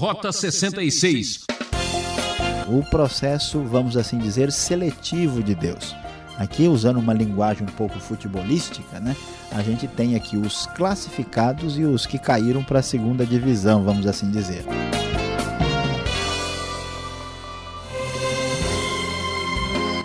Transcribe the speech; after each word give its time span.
Rota 0.00 0.32
66. 0.32 1.44
O 2.66 2.82
processo, 2.88 3.60
vamos 3.60 3.98
assim 3.98 4.16
dizer, 4.16 4.50
seletivo 4.50 5.42
de 5.42 5.54
Deus. 5.54 5.94
Aqui, 6.38 6.66
usando 6.66 6.98
uma 6.98 7.12
linguagem 7.12 7.64
um 7.64 7.72
pouco 7.72 8.00
futebolística, 8.00 8.98
né? 8.98 9.14
A 9.52 9.60
gente 9.60 9.86
tem 9.86 10.16
aqui 10.16 10.38
os 10.38 10.64
classificados 10.68 11.78
e 11.78 11.84
os 11.84 12.06
que 12.06 12.18
caíram 12.18 12.64
para 12.64 12.78
a 12.78 12.82
segunda 12.82 13.26
divisão, 13.26 13.84
vamos 13.84 14.06
assim 14.06 14.30
dizer. 14.30 14.64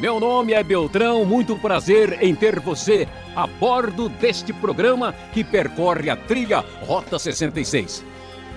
Meu 0.02 0.20
nome 0.20 0.52
é 0.52 0.62
Beltrão, 0.62 1.24
muito 1.24 1.56
prazer 1.56 2.22
em 2.22 2.36
ter 2.36 2.60
você 2.60 3.08
a 3.34 3.48
bordo 3.48 4.10
deste 4.10 4.52
programa 4.52 5.16
que 5.32 5.42
percorre 5.42 6.10
a 6.10 6.18
trilha 6.18 6.66
Rota 6.86 7.18
66. 7.18 8.04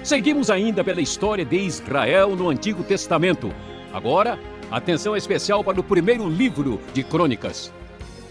Seguimos 0.03 0.49
ainda 0.51 0.83
pela 0.83 1.01
história 1.01 1.45
de 1.45 1.57
Israel 1.57 2.35
no 2.35 2.49
Antigo 2.49 2.83
Testamento. 2.83 3.53
Agora, 3.93 4.39
atenção 4.71 5.17
especial 5.17 5.63
para 5.63 5.81
o 5.81 5.85
primeiro 5.85 6.29
livro 6.29 6.81
de 6.95 7.03
Crônicas. 7.03 7.72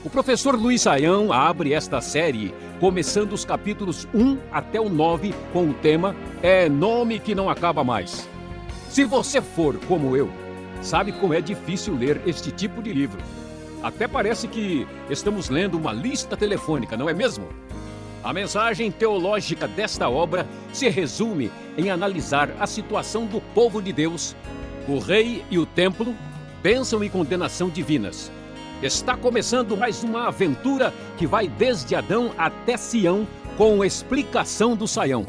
O 0.03 0.09
professor 0.09 0.55
Luiz 0.55 0.83
Saião 0.83 1.33
abre 1.33 1.73
esta 1.73 1.99
série, 1.99 2.53
começando 2.79 3.33
os 3.33 3.43
capítulos 3.43 4.07
1 4.13 4.37
até 4.51 4.79
o 4.79 4.89
9 4.89 5.33
com 5.51 5.69
o 5.69 5.73
tema 5.73 6.15
É 6.41 6.69
Nome 6.69 7.19
que 7.19 7.35
Não 7.35 7.49
Acaba 7.49 7.83
Mais. 7.83 8.27
Se 8.89 9.03
você 9.03 9.41
for 9.41 9.77
como 9.87 10.15
eu, 10.15 10.29
sabe 10.81 11.11
como 11.11 11.33
é 11.33 11.41
difícil 11.41 11.95
ler 11.95 12.21
este 12.25 12.51
tipo 12.51 12.81
de 12.81 12.93
livro. 12.93 13.19
Até 13.83 14.07
parece 14.07 14.47
que 14.47 14.87
estamos 15.09 15.49
lendo 15.49 15.77
uma 15.77 15.93
lista 15.93 16.35
telefônica, 16.37 16.95
não 16.95 17.09
é 17.09 17.13
mesmo? 17.13 17.47
A 18.27 18.33
mensagem 18.33 18.91
teológica 18.91 19.69
desta 19.69 20.09
obra 20.09 20.45
se 20.73 20.89
resume 20.89 21.49
em 21.77 21.89
analisar 21.89 22.53
a 22.59 22.67
situação 22.67 23.25
do 23.25 23.39
povo 23.39 23.81
de 23.81 23.93
Deus, 23.93 24.35
o 24.85 24.99
rei 24.99 25.45
e 25.49 25.57
o 25.57 25.65
templo, 25.65 26.13
bênção 26.61 27.01
e 27.05 27.09
condenação 27.09 27.69
divinas. 27.69 28.29
Está 28.83 29.15
começando 29.15 29.77
mais 29.77 30.03
uma 30.03 30.27
aventura 30.27 30.93
que 31.17 31.25
vai 31.25 31.47
desde 31.47 31.95
Adão 31.95 32.33
até 32.37 32.75
Sião 32.75 33.25
com 33.55 33.81
explicação 33.81 34.75
do 34.75 34.89
Saião. 34.89 35.25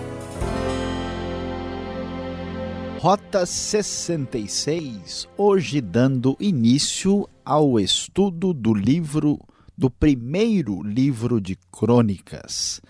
Rota 2.98 3.46
66, 3.46 5.28
hoje 5.36 5.80
dando 5.80 6.36
início 6.40 7.28
ao 7.44 7.78
estudo 7.78 8.52
do 8.52 8.74
livro, 8.74 9.38
do 9.78 9.88
primeiro 9.88 10.82
livro 10.82 11.40
de 11.40 11.54
Crônicas. 11.70 12.80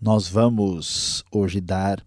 Nós 0.00 0.28
vamos 0.28 1.24
hoje 1.32 1.60
dar 1.60 2.06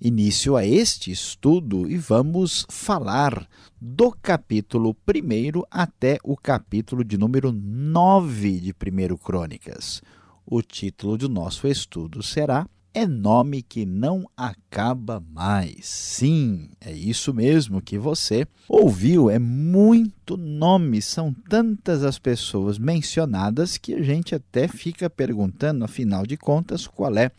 início 0.00 0.56
a 0.56 0.64
este 0.64 1.10
estudo 1.10 1.86
e 1.86 1.98
vamos 1.98 2.64
falar 2.70 3.46
do 3.78 4.10
capítulo 4.10 4.96
1 5.06 5.64
até 5.70 6.18
o 6.24 6.34
capítulo 6.34 7.04
de 7.04 7.18
número 7.18 7.52
9 7.52 8.58
de 8.58 8.70
1 8.70 9.16
Crônicas. 9.18 10.00
O 10.46 10.62
título 10.62 11.18
do 11.18 11.28
nosso 11.28 11.68
estudo 11.68 12.22
será 12.22 12.66
é 12.94 13.06
nome 13.06 13.62
que 13.62 13.86
não 13.86 14.28
acaba 14.36 15.22
mais. 15.32 15.86
Sim, 15.86 16.70
é 16.80 16.92
isso 16.92 17.32
mesmo 17.32 17.80
que 17.80 17.98
você 17.98 18.46
ouviu. 18.68 19.30
É 19.30 19.38
muito 19.38 20.36
nome, 20.36 21.00
são 21.00 21.34
tantas 21.48 22.02
as 22.02 22.18
pessoas 22.18 22.78
mencionadas 22.78 23.78
que 23.78 23.94
a 23.94 24.02
gente 24.02 24.34
até 24.34 24.66
fica 24.66 25.08
perguntando, 25.08 25.84
afinal 25.84 26.26
de 26.26 26.36
contas, 26.36 26.86
qual 26.86 27.16
é 27.16 27.30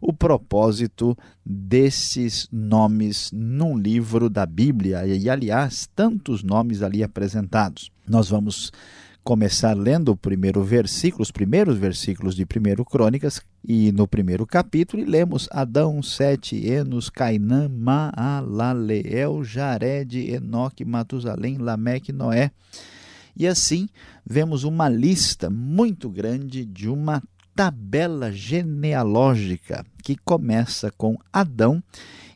o 0.00 0.12
propósito 0.12 1.16
desses 1.44 2.48
nomes 2.50 3.30
num 3.32 3.76
livro 3.76 4.30
da 4.30 4.46
Bíblia. 4.46 5.06
E, 5.06 5.28
aliás, 5.28 5.88
tantos 5.94 6.42
nomes 6.42 6.82
ali 6.82 7.02
apresentados. 7.02 7.90
Nós 8.08 8.28
vamos 8.28 8.72
começar 9.24 9.76
lendo 9.76 10.10
o 10.10 10.16
primeiro 10.16 10.62
versículo, 10.62 11.22
os 11.22 11.30
primeiros 11.30 11.78
versículos 11.78 12.34
de 12.34 12.42
1 12.42 12.84
Crônicas, 12.84 13.40
e 13.64 13.92
no 13.92 14.08
primeiro 14.08 14.44
capítulo, 14.46 15.02
e 15.02 15.06
lemos 15.06 15.48
Adão, 15.52 16.02
Sete, 16.02 16.56
Enos, 16.66 17.08
Cainã, 17.08 17.68
Maalaleel, 17.68 19.44
Jared, 19.44 20.18
Enoque, 20.18 20.84
Matusalém, 20.84 21.58
Lameque, 21.58 22.12
Noé. 22.12 22.50
E 23.36 23.46
assim, 23.46 23.88
vemos 24.26 24.64
uma 24.64 24.88
lista 24.88 25.48
muito 25.48 26.10
grande 26.10 26.64
de 26.64 26.88
uma 26.88 27.22
tabela 27.54 28.32
genealógica 28.32 29.84
que 30.02 30.16
começa 30.16 30.90
com 30.90 31.16
Adão 31.32 31.82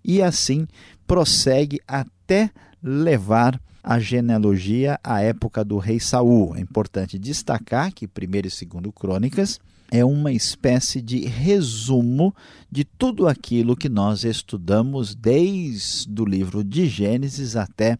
e 0.04 0.22
assim 0.22 0.66
prossegue 1.06 1.80
até 1.86 2.50
levar 2.82 3.60
a 3.86 4.00
genealogia 4.00 4.98
à 5.02 5.20
época 5.20 5.64
do 5.64 5.78
rei 5.78 6.00
Saul. 6.00 6.56
É 6.56 6.60
importante 6.60 7.16
destacar 7.16 7.92
que 7.92 8.08
primeiro 8.08 8.48
e 8.48 8.50
segundo 8.50 8.90
Crônicas 8.90 9.60
é 9.92 10.04
uma 10.04 10.32
espécie 10.32 11.00
de 11.00 11.20
resumo 11.20 12.34
de 12.68 12.82
tudo 12.82 13.28
aquilo 13.28 13.76
que 13.76 13.88
nós 13.88 14.24
estudamos 14.24 15.14
desde 15.14 16.20
o 16.20 16.24
livro 16.24 16.64
de 16.64 16.88
Gênesis 16.88 17.54
até 17.54 17.96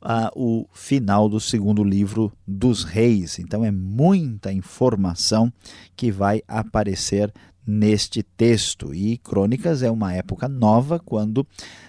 uh, 0.00 0.30
o 0.34 0.66
final 0.72 1.28
do 1.28 1.38
segundo 1.38 1.84
livro 1.84 2.32
dos 2.46 2.82
reis. 2.82 3.38
Então 3.38 3.62
é 3.62 3.70
muita 3.70 4.50
informação 4.50 5.52
que 5.94 6.10
vai 6.10 6.42
aparecer 6.48 7.30
neste 7.66 8.22
texto. 8.22 8.94
E 8.94 9.18
Crônicas 9.18 9.82
é 9.82 9.90
uma 9.90 10.12
época 10.12 10.48
nova, 10.48 10.98
quando, 10.98 11.46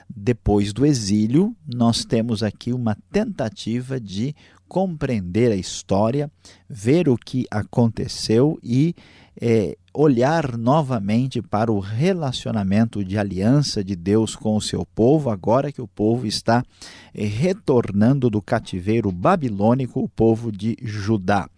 depois 0.10 0.74
do 0.74 0.86
exílio, 0.86 1.56
nós 1.66 2.06
temos 2.06 2.44
aqui 2.44 2.74
uma 2.74 2.96
tentativa 3.12 4.00
de 4.00 4.36
compreender 4.68 5.52
a 5.52 5.56
história, 5.56 6.32
ver 6.70 7.10
o 7.10 7.18
que 7.18 7.46
aconteceu 7.52 8.58
e 8.64 8.96
é, 9.40 9.78
olhar 9.94 10.58
novamente 10.58 11.42
para 11.42 11.72
o 11.72 11.80
relacionamento 11.80 13.04
de 13.04 13.18
aliança 13.18 13.84
de 13.84 13.96
Deus 13.96 14.36
com 14.36 14.56
o 14.56 14.62
seu 14.62 14.86
povo, 14.86 15.30
agora 15.30 15.72
que 15.72 15.82
o 15.82 15.88
povo 15.88 16.26
está 16.26 16.64
é, 17.14 17.26
retornando 17.26 18.30
do 18.30 18.42
cativeiro 18.42 19.12
babilônico, 19.12 20.02
o 20.02 20.08
povo 20.10 20.52
de 20.52 20.78
Judá. 20.82 21.50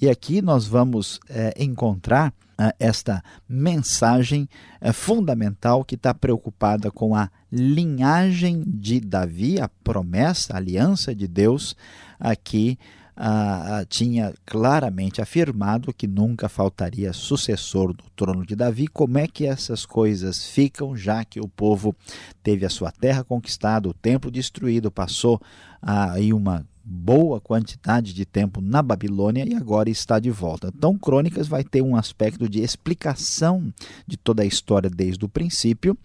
E 0.00 0.08
aqui 0.08 0.40
nós 0.40 0.66
vamos 0.66 1.20
é, 1.28 1.54
encontrar 1.62 2.32
é, 2.58 2.74
esta 2.78 3.22
mensagem 3.48 4.48
é, 4.80 4.92
fundamental 4.92 5.84
que 5.84 5.94
está 5.94 6.14
preocupada 6.14 6.90
com 6.90 7.14
a 7.14 7.30
linhagem 7.50 8.62
de 8.66 9.00
Davi, 9.00 9.60
a 9.60 9.68
promessa, 9.68 10.54
a 10.54 10.56
aliança 10.56 11.14
de 11.14 11.26
Deus, 11.26 11.76
aqui 12.18 12.78
ah, 13.14 13.84
tinha 13.88 14.32
claramente 14.46 15.20
afirmado 15.20 15.92
que 15.92 16.06
nunca 16.06 16.48
faltaria 16.48 17.12
sucessor 17.12 17.92
do 17.92 18.04
trono 18.16 18.44
de 18.46 18.56
Davi. 18.56 18.88
Como 18.88 19.18
é 19.18 19.28
que 19.28 19.46
essas 19.46 19.84
coisas 19.84 20.46
ficam, 20.46 20.96
já 20.96 21.24
que 21.24 21.38
o 21.38 21.46
povo 21.46 21.94
teve 22.42 22.64
a 22.64 22.70
sua 22.70 22.90
terra 22.90 23.22
conquistada, 23.22 23.88
o 23.88 23.94
templo 23.94 24.30
destruído, 24.30 24.90
passou 24.90 25.40
aí 25.82 26.32
uma 26.32 26.66
boa 26.84 27.40
quantidade 27.40 28.12
de 28.12 28.24
tempo 28.24 28.60
na 28.60 28.82
Babilônia 28.82 29.46
e 29.48 29.54
agora 29.54 29.88
está 29.88 30.18
de 30.18 30.30
volta. 30.30 30.72
Então, 30.74 30.98
Crônicas 30.98 31.46
vai 31.46 31.62
ter 31.62 31.82
um 31.82 31.96
aspecto 31.96 32.48
de 32.48 32.60
explicação 32.60 33.72
de 34.06 34.16
toda 34.16 34.42
a 34.42 34.46
história 34.46 34.90
desde 34.90 35.24
o 35.24 35.28
princípio 35.28 35.96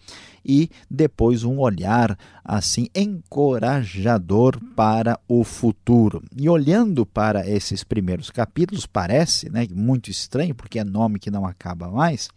e 0.48 0.70
depois 0.90 1.44
um 1.44 1.60
olhar 1.60 2.18
assim 2.44 2.88
encorajador 2.96 4.58
para 4.76 5.20
o 5.28 5.44
futuro. 5.44 6.24
E 6.36 6.48
olhando 6.48 7.06
para 7.06 7.48
esses 7.48 7.84
primeiros 7.84 8.32
capítulos, 8.32 8.86
parece 8.86 9.50
né, 9.50 9.68
muito 9.70 10.10
estranho, 10.10 10.56
porque 10.56 10.80
é 10.80 10.84
nome 10.86 11.20
que 11.20 11.30
não 11.30 11.46
acaba 11.46 11.90
mais, 11.90 12.30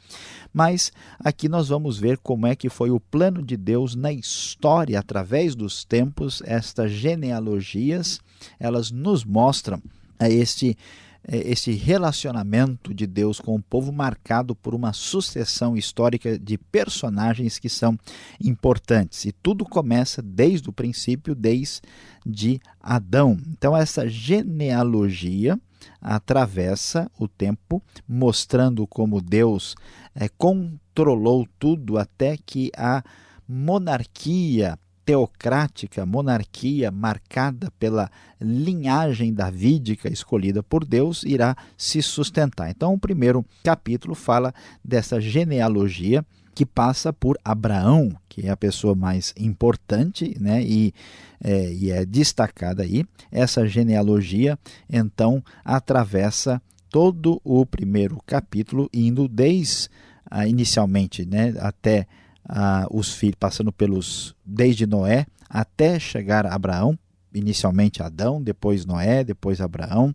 mas 0.52 0.92
aqui 1.20 1.48
nós 1.48 1.68
vamos 1.68 1.98
ver 1.98 2.18
como 2.18 2.46
é 2.46 2.56
que 2.56 2.68
foi 2.68 2.90
o 2.90 2.98
plano 2.98 3.42
de 3.42 3.56
Deus 3.56 3.94
na 3.94 4.12
história, 4.12 4.98
através 4.98 5.54
dos 5.54 5.84
tempos, 5.84 6.42
estas 6.44 6.90
genealogias, 6.90 8.20
elas 8.58 8.90
nos 8.90 9.24
mostram 9.24 9.80
este 10.28 10.70
é, 10.70 10.76
esse 11.28 11.72
relacionamento 11.72 12.94
de 12.94 13.06
Deus 13.06 13.40
com 13.40 13.56
o 13.56 13.62
povo 13.62 13.92
marcado 13.92 14.54
por 14.54 14.74
uma 14.74 14.92
sucessão 14.92 15.76
histórica 15.76 16.38
de 16.38 16.56
personagens 16.56 17.58
que 17.58 17.68
são 17.68 17.98
importantes. 18.42 19.24
E 19.24 19.32
tudo 19.32 19.64
começa 19.64 20.22
desde 20.22 20.68
o 20.68 20.72
princípio, 20.72 21.34
desde 21.34 22.60
Adão. 22.80 23.38
Então, 23.48 23.76
essa 23.76 24.08
genealogia 24.08 25.58
atravessa 26.00 27.10
o 27.18 27.28
tempo, 27.28 27.82
mostrando 28.08 28.86
como 28.86 29.20
Deus 29.20 29.74
é, 30.14 30.28
controlou 30.28 31.46
tudo 31.58 31.98
até 31.98 32.36
que 32.36 32.70
a 32.76 33.02
monarquia 33.46 34.78
teocrática, 35.10 36.06
monarquia 36.06 36.88
marcada 36.88 37.68
pela 37.80 38.08
linhagem 38.40 39.34
davídica 39.34 40.08
escolhida 40.08 40.62
por 40.62 40.84
Deus 40.84 41.24
irá 41.24 41.56
se 41.76 42.00
sustentar. 42.00 42.70
Então, 42.70 42.94
o 42.94 42.98
primeiro 42.98 43.44
capítulo 43.64 44.14
fala 44.14 44.54
dessa 44.84 45.20
genealogia 45.20 46.24
que 46.54 46.64
passa 46.64 47.12
por 47.12 47.36
Abraão, 47.44 48.16
que 48.28 48.46
é 48.46 48.50
a 48.50 48.56
pessoa 48.56 48.94
mais 48.94 49.34
importante 49.36 50.36
né, 50.38 50.62
e, 50.62 50.94
é, 51.42 51.72
e 51.72 51.90
é 51.90 52.06
destacada 52.06 52.84
aí. 52.84 53.04
Essa 53.32 53.66
genealogia, 53.66 54.56
então, 54.88 55.42
atravessa 55.64 56.62
todo 56.88 57.40
o 57.42 57.66
primeiro 57.66 58.16
capítulo, 58.24 58.88
indo 58.94 59.26
desde 59.26 59.88
ah, 60.30 60.46
inicialmente 60.46 61.26
né, 61.26 61.52
até 61.58 62.06
ah, 62.52 62.86
os 62.90 63.12
filhos, 63.12 63.36
passando 63.38 63.70
pelos 63.70 64.34
desde 64.44 64.84
Noé 64.84 65.24
até 65.48 65.98
chegar 66.00 66.44
a 66.44 66.54
Abraão, 66.54 66.98
inicialmente 67.32 68.02
Adão, 68.02 68.42
depois 68.42 68.84
Noé, 68.84 69.22
depois 69.22 69.60
Abraão, 69.60 70.14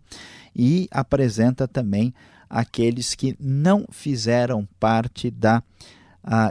e 0.54 0.86
apresenta 0.90 1.66
também 1.66 2.12
aqueles 2.48 3.14
que 3.14 3.34
não 3.40 3.86
fizeram 3.90 4.68
parte 4.78 5.30
da 5.30 5.62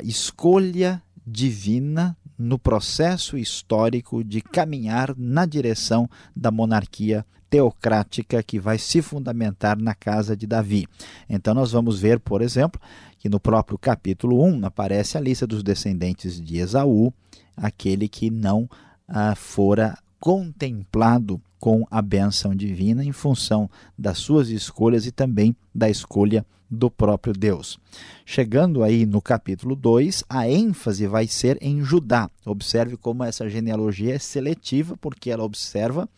escolha 0.03 1.01
divina 1.25 2.17
no 2.37 2.57
processo 2.57 3.37
histórico 3.37 4.23
de 4.23 4.41
caminhar 4.41 5.13
na 5.17 5.45
direção 5.45 6.09
da 6.35 6.51
monarquia 6.51 7.25
teocrática 7.55 8.43
que 8.43 8.59
vai 8.59 8.77
se 8.77 9.01
fundamentar 9.01 9.79
na 9.79 9.95
casa 9.95 10.35
de 10.35 10.45
Davi. 10.45 10.85
Então 11.29 11.53
nós 11.53 11.71
vamos 11.71 11.97
ver, 11.97 12.19
por 12.19 12.41
exemplo, 12.41 12.81
que 13.17 13.29
no 13.29 13.39
próprio 13.39 13.77
capítulo 13.77 14.43
1 14.43 14.65
aparece 14.65 15.17
a 15.17 15.21
lista 15.21 15.47
dos 15.47 15.63
descendentes 15.63 16.41
de 16.41 16.57
Esaú, 16.57 17.13
aquele 17.55 18.09
que 18.09 18.29
não 18.29 18.69
ah, 19.07 19.35
fora 19.35 19.97
contemplado 20.19 21.41
com 21.57 21.87
a 21.89 22.01
benção 22.01 22.53
divina 22.53 23.05
em 23.05 23.13
função 23.13 23.69
das 23.97 24.17
suas 24.17 24.49
escolhas 24.49 25.05
e 25.05 25.11
também 25.11 25.55
da 25.73 25.89
escolha 25.89 26.45
do 26.69 26.91
próprio 26.91 27.33
Deus. 27.33 27.79
Chegando 28.25 28.83
aí 28.83 29.05
no 29.05 29.21
capítulo 29.21 29.77
2, 29.77 30.25
a 30.27 30.49
ênfase 30.49 31.07
vai 31.07 31.25
ser 31.25 31.57
em 31.61 31.81
Judá. 31.81 32.29
Observe 32.45 32.97
como 32.97 33.23
essa 33.23 33.49
genealogia 33.49 34.15
é 34.15 34.19
seletiva, 34.19 34.97
porque 34.97 35.31
ela 35.31 35.43
observa 35.45 36.09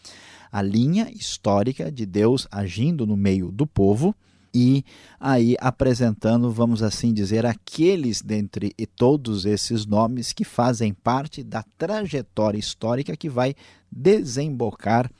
a 0.51 0.61
linha 0.61 1.09
histórica 1.11 1.91
de 1.91 2.05
Deus 2.05 2.47
agindo 2.51 3.05
no 3.05 3.17
meio 3.17 3.51
do 3.51 3.65
povo 3.65 4.15
e 4.53 4.83
aí 5.19 5.55
apresentando, 5.59 6.51
vamos 6.51 6.81
assim 6.81 7.13
dizer, 7.13 7.45
aqueles 7.45 8.21
dentre 8.21 8.73
todos 8.95 9.45
esses 9.45 9.85
nomes 9.85 10.33
que 10.33 10.43
fazem 10.43 10.93
parte 10.93 11.43
da 11.43 11.63
trajetória 11.77 12.57
histórica 12.57 13.15
que 13.15 13.29
vai 13.29 13.53
desembocar 13.91 15.11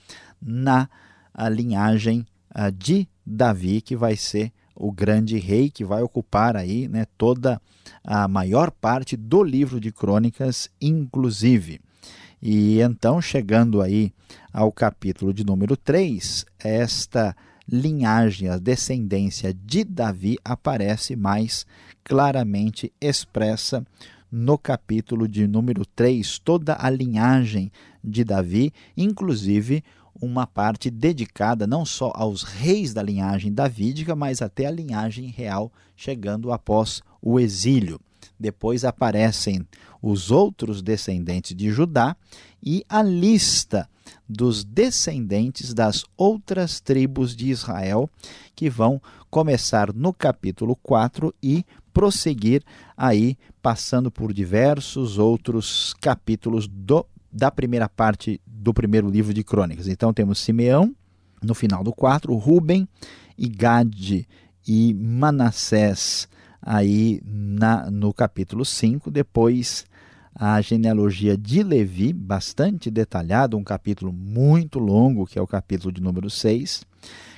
na 0.42 0.90
linhagem 1.52 2.26
de 2.76 3.08
Davi, 3.26 3.82
que 3.82 3.96
vai 3.96 4.16
ser 4.16 4.52
o 4.76 4.92
grande 4.92 5.38
rei 5.38 5.70
que 5.70 5.84
vai 5.84 6.02
ocupar 6.02 6.56
aí 6.56 6.88
né, 6.88 7.06
toda 7.18 7.62
a 8.04 8.28
maior 8.28 8.72
parte 8.72 9.18
do 9.18 9.44
livro 9.44 9.80
de 9.80 9.92
crônicas, 9.92 10.70
inclusive. 10.80 11.80
E 12.42 12.80
então, 12.82 13.22
chegando 13.22 13.82
aí 13.82 14.12
ao 14.54 14.72
capítulo 14.72 15.34
de 15.34 15.44
número 15.44 15.76
3, 15.76 16.46
esta 16.60 17.36
linhagem, 17.68 18.48
a 18.48 18.58
descendência 18.58 19.54
de 19.54 19.84
Davi 19.84 20.38
aparece 20.46 21.16
mais 21.16 21.66
claramente 22.04 22.94
expressa 23.02 23.84
no 24.32 24.58
capítulo 24.58 25.28
de 25.28 25.48
número 25.48 25.86
3, 25.86 26.40
toda 26.40 26.78
a 26.80 26.90
linhagem 26.90 27.72
de 28.04 28.24
Davi, 28.24 28.72
inclusive 28.96 29.84
uma 30.22 30.48
parte 30.48 30.90
dedicada 30.90 31.68
não 31.68 31.86
só 31.86 32.12
aos 32.16 32.44
reis 32.44 32.94
da 32.94 33.04
linhagem 33.04 33.54
davídica, 33.54 34.16
mas 34.16 34.42
até 34.42 34.66
a 34.66 34.72
linhagem 34.72 35.28
real, 35.28 35.72
chegando 35.96 36.52
após 36.52 37.02
o 37.22 37.40
exílio. 37.40 38.00
Depois 38.40 38.84
aparecem 38.84 39.66
os 40.10 40.32
outros 40.32 40.82
descendentes 40.82 41.56
de 41.56 41.70
Judá 41.70 42.16
e 42.64 42.84
a 42.88 43.02
lista 43.02 43.90
dos 44.28 44.64
descendentes 44.64 45.74
das 45.74 46.06
outras 46.16 46.80
tribos 46.80 47.36
de 47.36 47.50
Israel, 47.50 48.10
que 48.56 48.70
vão 48.70 49.02
começar 49.30 49.94
no 49.94 50.14
capítulo 50.14 50.76
4 50.78 51.34
e 51.44 51.66
prosseguir 51.94 52.64
aí, 52.96 53.38
passando 53.62 54.10
por 54.10 54.32
diversos 54.32 55.18
outros 55.18 55.94
capítulos 56.00 56.68
do, 56.68 57.06
da 57.32 57.52
primeira 57.52 57.90
parte 57.90 58.40
do 58.46 58.74
primeiro 58.74 59.10
livro 59.10 59.34
de 59.34 59.44
Crônicas. 59.44 59.88
Então 59.88 60.14
temos 60.14 60.40
Simeão, 60.40 60.96
no 61.42 61.54
final 61.54 61.84
do 61.84 61.92
4, 61.92 62.34
Ruben, 62.36 62.88
e 63.38 63.48
Gade 63.48 64.28
e 64.68 64.94
Manassés 64.94 66.28
aí 66.62 67.22
na, 67.24 67.90
no 67.90 68.14
capítulo 68.14 68.66
5, 68.66 69.10
depois 69.10 69.86
a 70.40 70.62
genealogia 70.62 71.36
de 71.36 71.64
Levi, 71.64 72.14
bastante 72.14 72.92
detalhada, 72.92 73.58
um 73.58 73.64
capítulo 73.64 74.14
muito 74.14 74.78
longo, 74.78 75.26
que 75.26 75.40
é 75.40 75.42
o 75.42 75.48
capítulo 75.48 75.92
de 75.92 76.00
número 76.00 76.30
6. 76.30 76.86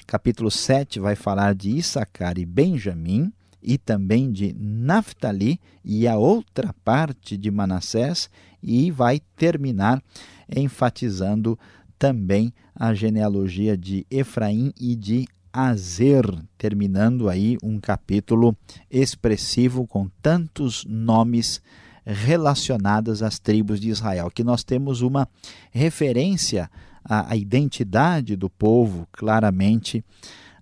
Capítulo 0.05 0.51
7 0.51 0.99
vai 0.99 1.15
falar 1.15 1.55
de 1.55 1.69
Issacar 1.69 2.37
e 2.37 2.45
Benjamim, 2.45 3.31
e 3.63 3.77
também 3.77 4.29
de 4.31 4.53
Naphtali 4.53 5.61
e 5.83 6.09
a 6.09 6.17
outra 6.17 6.73
parte 6.83 7.37
de 7.37 7.49
Manassés, 7.49 8.29
e 8.61 8.91
vai 8.91 9.21
terminar 9.37 10.03
enfatizando 10.53 11.57
também 11.97 12.53
a 12.75 12.93
genealogia 12.93 13.77
de 13.77 14.05
Efraim 14.11 14.73
e 14.79 14.93
de 14.93 15.25
Azer, 15.53 16.25
terminando 16.57 17.29
aí 17.29 17.57
um 17.63 17.79
capítulo 17.79 18.55
expressivo 18.91 19.87
com 19.87 20.09
tantos 20.21 20.85
nomes 20.85 21.61
relacionadas 22.05 23.21
às 23.21 23.39
tribos 23.39 23.79
de 23.79 23.89
Israel, 23.89 24.29
que 24.29 24.43
nós 24.43 24.63
temos 24.63 25.01
uma 25.01 25.27
referência 25.71 26.69
à, 27.03 27.33
à 27.33 27.35
identidade 27.35 28.35
do 28.35 28.49
povo 28.49 29.07
claramente 29.11 30.03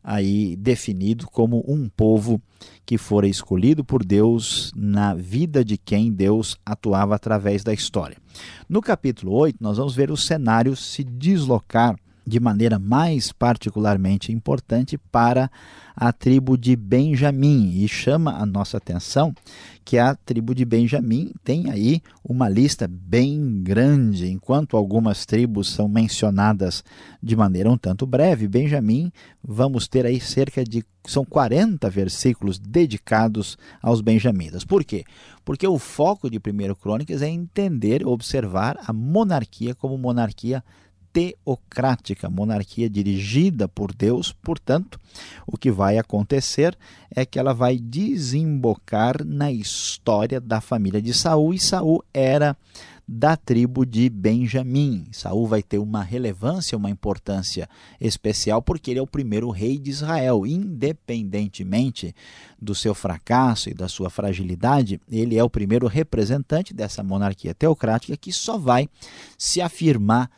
aí 0.07 0.56
definido 0.56 1.28
como 1.28 1.62
um 1.68 1.89
povo 1.89 2.42
que 2.86 2.98
fora 2.98 3.28
escolhido 3.28 3.84
por 3.84 4.06
Deus 4.06 4.72
na 4.74 5.13
vida 5.13 5.66
de 5.66 5.78
quem 5.78 6.13
Deus 6.13 6.56
atuava 6.66 7.13
através 7.13 7.62
da 7.62 7.74
história. 7.74 8.16
No 8.69 8.81
capítulo 8.81 9.33
8, 9.33 9.57
nós 9.60 9.78
vamos 9.78 9.94
ver 9.94 10.10
o 10.10 10.16
cenário 10.16 10.78
se 10.78 11.04
deslocar 11.04 11.98
de 12.27 12.41
maneira 12.41 12.77
mais 12.77 13.31
particularmente 13.31 14.33
importante 14.33 14.97
para 14.97 15.50
a 15.95 16.12
tribo 16.12 16.57
de 16.57 16.75
Benjamim 16.75 17.71
e 17.81 17.88
chama 17.88 18.35
a 18.35 18.45
nossa 18.45 18.77
atenção 18.77 19.33
que 19.85 19.97
a 19.97 20.13
tribo 20.13 20.53
de 20.53 20.65
Benjamim 20.65 21.31
tem 21.41 21.71
aí 21.71 22.01
uma 22.21 22.50
lista 22.50 22.85
bem 22.85 23.63
grande, 23.63 24.27
enquanto 24.29 24.75
algumas 24.75 25.25
tribos 25.25 25.69
são 25.69 25.88
mencionadas 25.88 26.83
de 27.23 27.35
maneira 27.35 27.71
um 27.71 27.78
tanto 27.78 28.06
breve, 28.06 28.47
Benjamim 28.49 29.09
vamos 29.42 29.87
ter 29.87 30.06
aí 30.06 30.19
cerca 30.19 30.66
de 30.66 30.83
são 31.07 31.23
40 31.23 31.90
versículos 31.90 32.59
dedicados 32.59 33.57
aos 33.81 34.02
benjamitas. 34.02 34.66
Por 34.66 34.83
quê? 34.83 35.06
Porque 35.45 35.66
o 35.66 35.80
foco 35.80 36.30
de 36.30 36.37
1 36.37 36.75
Crônicas 36.75 37.21
é 37.21 37.30
entender, 37.30 38.06
observar 38.06 38.78
a 38.85 38.92
monarquia 38.92 39.73
como 39.73 39.97
monarquia 39.97 40.61
teocrática, 41.18 42.30
monarquia 42.30 42.88
dirigida 42.88 43.68
por 43.68 43.92
Deus, 43.92 44.31
portanto, 44.31 45.00
o 45.47 45.57
que 45.57 45.71
vai 45.71 45.97
acontecer 45.97 46.78
é 47.09 47.26
que 47.26 47.40
ela 47.40 47.56
vai 47.56 47.80
desembocar 47.80 49.26
na 49.26 49.52
história 49.52 50.40
da 50.40 50.62
família 50.62 51.02
de 51.02 51.16
Saul 51.16 51.56
e 51.56 51.59
Saul 51.59 52.04
era 52.14 52.56
da 53.07 53.36
tribo 53.36 53.83
de 53.83 54.09
Benjamim. 54.09 55.07
Saul 55.12 55.47
vai 55.47 55.64
ter 55.64 55.80
uma 55.80 56.04
relevância, 56.04 56.78
uma 56.78 56.92
importância 56.92 57.68
especial 58.00 58.62
porque 58.62 58.92
ele 58.92 59.00
é 59.00 59.02
o 59.02 59.07
primeiro 59.07 59.50
rei 59.50 59.80
de 59.80 59.90
Israel, 59.90 60.45
independentemente 60.45 62.14
do 62.62 62.76
seu 62.76 62.94
fracasso 62.94 63.71
e 63.71 63.74
da 63.74 63.88
sua 63.88 64.12
fragilidade, 64.12 65.02
ele 65.09 65.36
é 65.36 65.44
o 65.44 65.50
primeiro 65.50 65.88
representante 65.88 66.76
dessa 66.76 67.02
monarquia 67.02 67.56
teocrática 67.56 68.16
que 68.16 68.31
só 68.31 68.56
vai 68.56 68.88
se 69.36 69.62
afirmar 69.62 70.30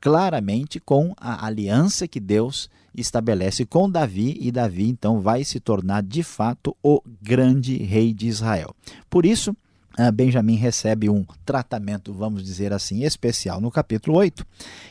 claramente 0.00 0.80
com 0.80 1.14
a 1.16 1.46
aliança 1.46 2.06
que 2.06 2.20
Deus 2.20 2.68
estabelece 2.94 3.64
com 3.64 3.90
Davi, 3.90 4.36
e 4.40 4.52
Davi 4.52 4.88
então 4.88 5.20
vai 5.20 5.44
se 5.44 5.58
tornar 5.58 6.02
de 6.02 6.22
fato 6.22 6.76
o 6.82 7.02
grande 7.22 7.76
rei 7.78 8.12
de 8.12 8.26
Israel. 8.26 8.74
Por 9.08 9.24
isso, 9.24 9.56
ah, 9.96 10.10
Benjamim 10.10 10.56
recebe 10.56 11.08
um 11.10 11.24
tratamento, 11.44 12.12
vamos 12.12 12.42
dizer 12.42 12.72
assim, 12.72 13.04
especial 13.04 13.60
no 13.60 13.70
capítulo 13.70 14.18
8. 14.18 14.44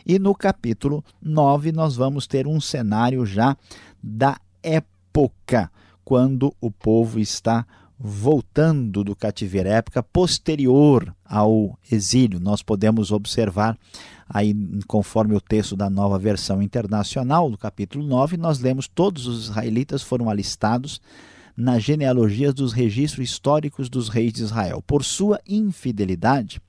E 0.05 0.19
no 0.19 0.35
capítulo 0.35 1.03
9 1.21 1.71
nós 1.71 1.95
vamos 1.95 2.27
ter 2.27 2.47
um 2.47 2.61
cenário 2.61 3.25
já 3.25 3.55
da 4.01 4.39
época, 4.61 5.71
quando 6.03 6.53
o 6.59 6.69
povo 6.69 7.19
está 7.19 7.65
voltando 8.03 9.03
do 9.03 9.15
cativeiro, 9.15 9.69
época 9.69 10.01
posterior 10.01 11.15
ao 11.23 11.77
exílio. 11.91 12.39
Nós 12.39 12.63
podemos 12.63 13.11
observar 13.11 13.77
aí 14.27 14.55
conforme 14.87 15.35
o 15.35 15.41
texto 15.41 15.75
da 15.75 15.89
nova 15.89 16.17
versão 16.17 16.61
internacional, 16.61 17.49
do 17.49 17.57
capítulo 17.57 18.05
9, 18.05 18.37
nós 18.37 18.59
lemos 18.59 18.87
todos 18.87 19.27
os 19.27 19.45
israelitas 19.45 20.01
foram 20.01 20.29
alistados 20.29 20.99
nas 21.55 21.83
genealogias 21.83 22.53
dos 22.53 22.73
registros 22.73 23.29
históricos 23.29 23.89
dos 23.89 24.09
reis 24.09 24.33
de 24.33 24.41
Israel. 24.41 24.81
Por 24.81 25.03
sua 25.03 25.39
infidelidade, 25.47 26.61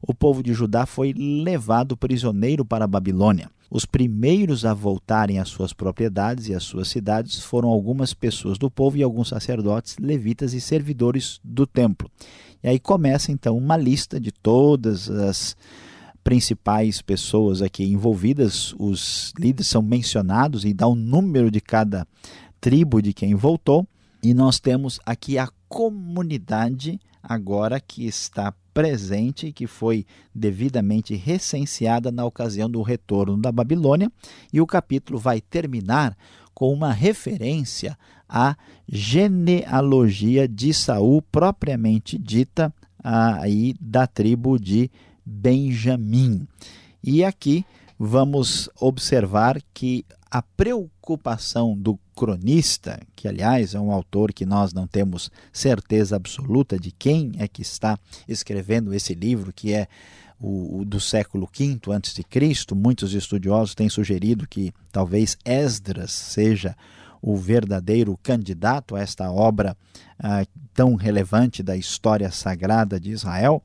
o 0.00 0.14
povo 0.14 0.42
de 0.42 0.52
Judá 0.52 0.86
foi 0.86 1.12
levado 1.12 1.96
prisioneiro 1.96 2.64
para 2.64 2.84
a 2.84 2.88
Babilônia. 2.88 3.50
Os 3.70 3.84
primeiros 3.84 4.64
a 4.64 4.72
voltarem 4.72 5.38
às 5.38 5.48
suas 5.48 5.72
propriedades 5.72 6.48
e 6.48 6.54
às 6.54 6.62
suas 6.62 6.88
cidades 6.88 7.40
foram 7.40 7.68
algumas 7.68 8.14
pessoas 8.14 8.58
do 8.58 8.70
povo 8.70 8.96
e 8.96 9.02
alguns 9.02 9.28
sacerdotes, 9.28 9.96
levitas 9.98 10.52
e 10.52 10.60
servidores 10.60 11.40
do 11.42 11.66
templo. 11.66 12.10
E 12.62 12.68
aí 12.68 12.78
começa 12.78 13.32
então 13.32 13.56
uma 13.56 13.76
lista 13.76 14.20
de 14.20 14.30
todas 14.30 15.10
as 15.10 15.56
principais 16.22 17.00
pessoas 17.00 17.62
aqui 17.62 17.84
envolvidas, 17.84 18.74
os 18.78 19.32
líderes 19.38 19.68
são 19.68 19.80
mencionados 19.80 20.64
e 20.64 20.74
dá 20.74 20.86
o 20.86 20.92
um 20.92 20.96
número 20.96 21.52
de 21.52 21.60
cada 21.60 22.06
tribo 22.60 23.00
de 23.00 23.12
quem 23.12 23.34
voltou, 23.34 23.86
e 24.20 24.34
nós 24.34 24.58
temos 24.58 24.98
aqui 25.06 25.38
a 25.38 25.48
comunidade 25.68 26.98
agora 27.22 27.78
que 27.78 28.06
está 28.06 28.52
presente, 28.76 29.52
que 29.52 29.66
foi 29.66 30.04
devidamente 30.34 31.14
recenseada 31.14 32.12
na 32.12 32.26
ocasião 32.26 32.68
do 32.68 32.82
retorno 32.82 33.38
da 33.38 33.50
Babilônia, 33.50 34.12
e 34.52 34.60
o 34.60 34.66
capítulo 34.66 35.18
vai 35.18 35.40
terminar 35.40 36.14
com 36.52 36.70
uma 36.70 36.92
referência 36.92 37.96
à 38.28 38.54
genealogia 38.86 40.46
de 40.46 40.74
Saul 40.74 41.22
propriamente 41.22 42.18
dita 42.18 42.70
aí 43.02 43.74
da 43.80 44.06
tribo 44.06 44.58
de 44.58 44.90
Benjamim. 45.24 46.46
E 47.02 47.24
aqui 47.24 47.64
vamos 47.98 48.68
observar 48.78 49.58
que 49.72 50.04
a 50.30 50.42
preocupação 50.42 51.74
do 51.74 51.98
cronista, 52.16 52.98
que 53.14 53.28
aliás 53.28 53.74
é 53.74 53.78
um 53.78 53.92
autor 53.92 54.32
que 54.32 54.46
nós 54.46 54.72
não 54.72 54.86
temos 54.86 55.30
certeza 55.52 56.16
absoluta 56.16 56.78
de 56.78 56.90
quem 56.90 57.32
é 57.38 57.46
que 57.46 57.60
está 57.60 57.98
escrevendo 58.26 58.94
esse 58.94 59.14
livro, 59.14 59.52
que 59.52 59.74
é 59.74 59.86
o, 60.40 60.80
o 60.80 60.84
do 60.84 60.98
século 60.98 61.46
V 61.46 61.78
a.C., 61.92 62.74
muitos 62.74 63.12
estudiosos 63.12 63.74
têm 63.74 63.90
sugerido 63.90 64.48
que 64.48 64.72
talvez 64.90 65.36
Esdras 65.44 66.12
seja 66.12 66.74
o 67.20 67.36
verdadeiro 67.36 68.18
candidato 68.22 68.96
a 68.96 69.00
esta 69.00 69.30
obra 69.30 69.76
ah, 70.18 70.44
tão 70.72 70.94
relevante 70.94 71.62
da 71.62 71.76
história 71.76 72.30
sagrada 72.30 72.98
de 72.98 73.10
Israel, 73.10 73.62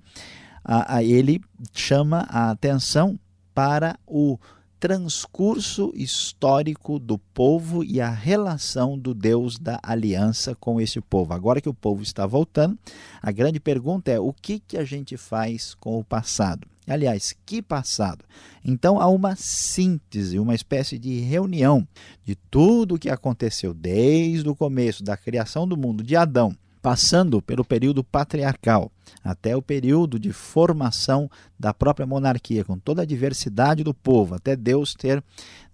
ah, 0.63 1.01
ele 1.01 1.41
chama 1.73 2.27
a 2.29 2.51
atenção 2.51 3.17
para 3.53 3.97
o 4.05 4.37
transcurso 4.81 5.93
histórico 5.93 6.97
do 6.97 7.19
povo 7.19 7.83
e 7.83 8.01
a 8.01 8.09
relação 8.09 8.97
do 8.97 9.13
Deus 9.13 9.59
da 9.59 9.79
aliança 9.83 10.55
com 10.55 10.81
esse 10.81 10.99
povo. 10.99 11.35
Agora 11.35 11.61
que 11.61 11.69
o 11.69 11.73
povo 11.73 12.01
está 12.01 12.25
voltando, 12.25 12.75
a 13.21 13.31
grande 13.31 13.59
pergunta 13.59 14.09
é 14.09 14.19
o 14.19 14.33
que, 14.33 14.59
que 14.59 14.79
a 14.79 14.83
gente 14.83 15.15
faz 15.17 15.75
com 15.75 15.99
o 15.99 16.03
passado? 16.03 16.67
Aliás, 16.87 17.35
que 17.45 17.61
passado? 17.61 18.25
Então 18.65 18.99
há 18.99 19.07
uma 19.07 19.35
síntese, 19.35 20.39
uma 20.39 20.55
espécie 20.55 20.97
de 20.97 21.19
reunião 21.19 21.87
de 22.25 22.33
tudo 22.49 22.95
o 22.95 22.99
que 22.99 23.11
aconteceu 23.11 23.75
desde 23.75 24.49
o 24.49 24.55
começo 24.55 25.03
da 25.03 25.15
criação 25.15 25.67
do 25.67 25.77
mundo 25.77 26.03
de 26.03 26.15
Adão 26.15 26.57
passando 26.81 27.41
pelo 27.41 27.63
período 27.63 28.03
patriarcal 28.03 28.91
até 29.23 29.55
o 29.55 29.61
período 29.61 30.19
de 30.19 30.33
formação 30.33 31.29
da 31.59 31.73
própria 31.73 32.07
monarquia, 32.07 32.63
com 32.63 32.77
toda 32.77 33.03
a 33.03 33.05
diversidade 33.05 33.83
do 33.83 33.93
povo, 33.93 34.35
até 34.35 34.55
Deus 34.55 34.95
ter 34.95 35.23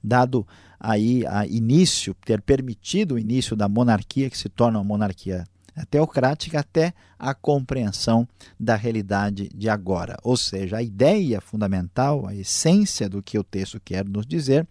dado 0.04 0.46
aí 0.80 1.26
a 1.28 1.46
início, 1.46 2.16
ter 2.26 2.42
permitido 2.42 3.16
o 3.16 3.20
início 3.20 3.56
da 3.56 3.70
monarquia 3.70 4.30
que 4.30 4.38
se 4.38 4.50
torna 4.50 4.80
uma 4.80 4.84
monarquia 4.84 5.46
teocrática 5.86 6.60
até 6.60 6.94
a 7.20 7.34
compreensão 7.34 8.28
da 8.60 8.76
realidade 8.76 9.50
de 9.54 9.70
agora. 9.70 10.18
Ou 10.24 10.36
seja, 10.36 10.78
a 10.78 10.84
ideia 10.84 11.40
fundamental, 11.40 12.28
a 12.28 12.36
essência 12.36 13.08
do 13.08 13.22
que 13.22 13.38
o 13.38 13.44
texto 13.44 13.80
quer 13.80 14.08
nos 14.08 14.26
dizer 14.26 14.68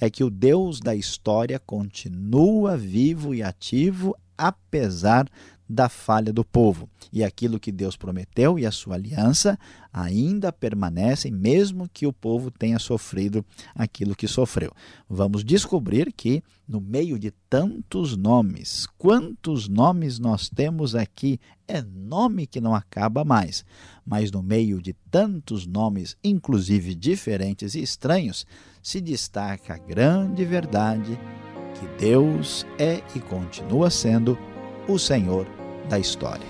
é 0.00 0.10
que 0.10 0.24
o 0.24 0.30
Deus 0.30 0.80
da 0.80 0.94
história 0.94 1.58
continua 1.58 2.76
vivo 2.76 3.34
e 3.34 3.42
ativo 3.42 4.16
apesar 4.36 5.26
da 5.72 5.88
falha 5.88 6.32
do 6.32 6.44
povo. 6.44 6.88
E 7.10 7.24
aquilo 7.24 7.58
que 7.58 7.72
Deus 7.72 7.96
prometeu 7.96 8.58
e 8.58 8.66
a 8.66 8.70
sua 8.70 8.94
aliança 8.94 9.58
ainda 9.92 10.52
permanecem, 10.52 11.32
mesmo 11.32 11.88
que 11.88 12.06
o 12.06 12.12
povo 12.12 12.50
tenha 12.50 12.78
sofrido 12.78 13.44
aquilo 13.74 14.14
que 14.14 14.28
sofreu. 14.28 14.70
Vamos 15.08 15.42
descobrir 15.42 16.12
que, 16.12 16.42
no 16.68 16.80
meio 16.80 17.18
de 17.18 17.30
tantos 17.48 18.16
nomes, 18.16 18.86
quantos 18.98 19.68
nomes 19.68 20.18
nós 20.18 20.48
temos 20.48 20.94
aqui, 20.94 21.40
é 21.66 21.80
nome 21.80 22.46
que 22.46 22.60
não 22.60 22.74
acaba 22.74 23.24
mais. 23.24 23.64
Mas 24.04 24.30
no 24.30 24.42
meio 24.42 24.80
de 24.80 24.92
tantos 25.10 25.66
nomes, 25.66 26.16
inclusive 26.22 26.94
diferentes 26.94 27.74
e 27.74 27.82
estranhos, 27.82 28.46
se 28.82 29.00
destaca 29.00 29.74
a 29.74 29.78
grande 29.78 30.44
verdade 30.44 31.18
que 31.74 31.86
Deus 31.98 32.66
é 32.78 33.02
e 33.14 33.20
continua 33.20 33.88
sendo 33.88 34.38
o 34.88 34.98
Senhor 34.98 35.46
da 35.92 35.98
história. 35.98 36.46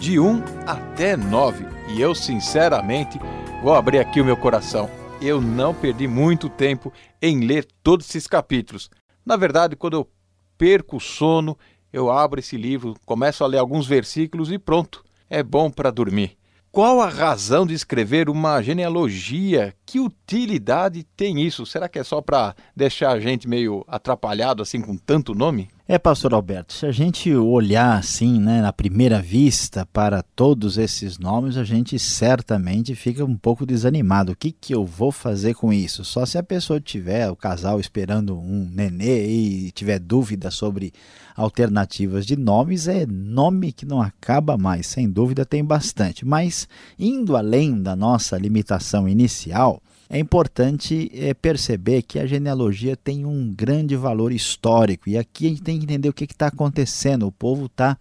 de 0.00 0.18
1 0.18 0.42
até 0.66 1.16
9. 1.16 1.64
E 1.90 2.00
eu, 2.00 2.12
sinceramente, 2.12 3.16
vou 3.62 3.72
abrir 3.72 4.00
aqui 4.00 4.20
o 4.20 4.24
meu 4.24 4.36
coração. 4.36 4.90
Eu 5.20 5.40
não 5.40 5.72
perdi 5.72 6.08
muito 6.08 6.48
tempo 6.48 6.92
em 7.22 7.46
ler 7.46 7.64
todos 7.84 8.08
esses 8.08 8.26
capítulos. 8.26 8.90
Na 9.24 9.36
verdade, 9.36 9.76
quando 9.76 9.94
eu 9.94 10.10
perco 10.58 10.96
o 10.96 11.00
sono, 11.00 11.56
eu 11.92 12.10
abro 12.10 12.40
esse 12.40 12.56
livro, 12.56 12.96
começo 13.06 13.44
a 13.44 13.46
ler 13.46 13.58
alguns 13.58 13.86
versículos 13.86 14.50
e 14.50 14.58
pronto. 14.58 15.04
É 15.30 15.40
bom 15.40 15.70
para 15.70 15.92
dormir. 15.92 16.36
Qual 16.72 17.00
a 17.00 17.08
razão 17.08 17.64
de 17.64 17.74
escrever 17.74 18.28
uma 18.28 18.60
genealogia? 18.60 19.72
Que 19.86 20.00
utilidade 20.00 21.04
tem 21.16 21.40
isso? 21.40 21.64
Será 21.64 21.88
que 21.88 21.98
é 21.98 22.02
só 22.02 22.20
para 22.20 22.56
deixar 22.74 23.10
a 23.10 23.20
gente 23.20 23.46
meio 23.46 23.84
atrapalhado 23.86 24.62
assim 24.62 24.80
com 24.80 24.96
tanto 24.96 25.32
nome? 25.32 25.68
É, 25.92 25.98
pastor 25.98 26.32
Alberto, 26.32 26.72
se 26.72 26.86
a 26.86 26.90
gente 26.90 27.30
olhar 27.34 27.98
assim, 27.98 28.40
né, 28.40 28.62
na 28.62 28.72
primeira 28.72 29.20
vista 29.20 29.84
para 29.84 30.22
todos 30.22 30.78
esses 30.78 31.18
nomes, 31.18 31.58
a 31.58 31.64
gente 31.64 31.98
certamente 31.98 32.94
fica 32.94 33.22
um 33.26 33.36
pouco 33.36 33.66
desanimado. 33.66 34.32
O 34.32 34.34
que, 34.34 34.52
que 34.52 34.74
eu 34.74 34.86
vou 34.86 35.12
fazer 35.12 35.52
com 35.52 35.70
isso? 35.70 36.02
Só 36.02 36.24
se 36.24 36.38
a 36.38 36.42
pessoa 36.42 36.80
tiver, 36.80 37.28
o 37.28 37.36
casal 37.36 37.78
esperando 37.78 38.38
um 38.38 38.70
nenê 38.72 39.26
e 39.26 39.70
tiver 39.72 39.98
dúvida 39.98 40.50
sobre 40.50 40.94
alternativas 41.36 42.24
de 42.24 42.36
nomes, 42.36 42.88
é 42.88 43.04
nome 43.04 43.70
que 43.70 43.84
não 43.84 44.00
acaba 44.00 44.56
mais, 44.56 44.86
sem 44.86 45.10
dúvida 45.10 45.44
tem 45.44 45.62
bastante. 45.62 46.24
Mas 46.24 46.66
indo 46.98 47.36
além 47.36 47.82
da 47.82 47.94
nossa 47.94 48.38
limitação 48.38 49.06
inicial, 49.06 49.82
é 50.08 50.18
importante 50.18 51.10
é, 51.14 51.32
perceber 51.32 52.02
que 52.02 52.18
a 52.18 52.26
genealogia 52.26 52.96
tem 52.96 53.24
um 53.24 53.52
grande 53.52 53.96
valor 53.96 54.32
histórico 54.32 55.08
e 55.08 55.16
aqui 55.16 55.46
a 55.46 55.48
gente 55.50 55.62
tem 55.62 55.78
que 55.78 55.84
entender 55.84 56.08
o 56.08 56.12
que 56.12 56.24
está 56.24 56.48
acontecendo. 56.48 57.26
O 57.26 57.32
povo 57.32 57.66
está 57.66 57.96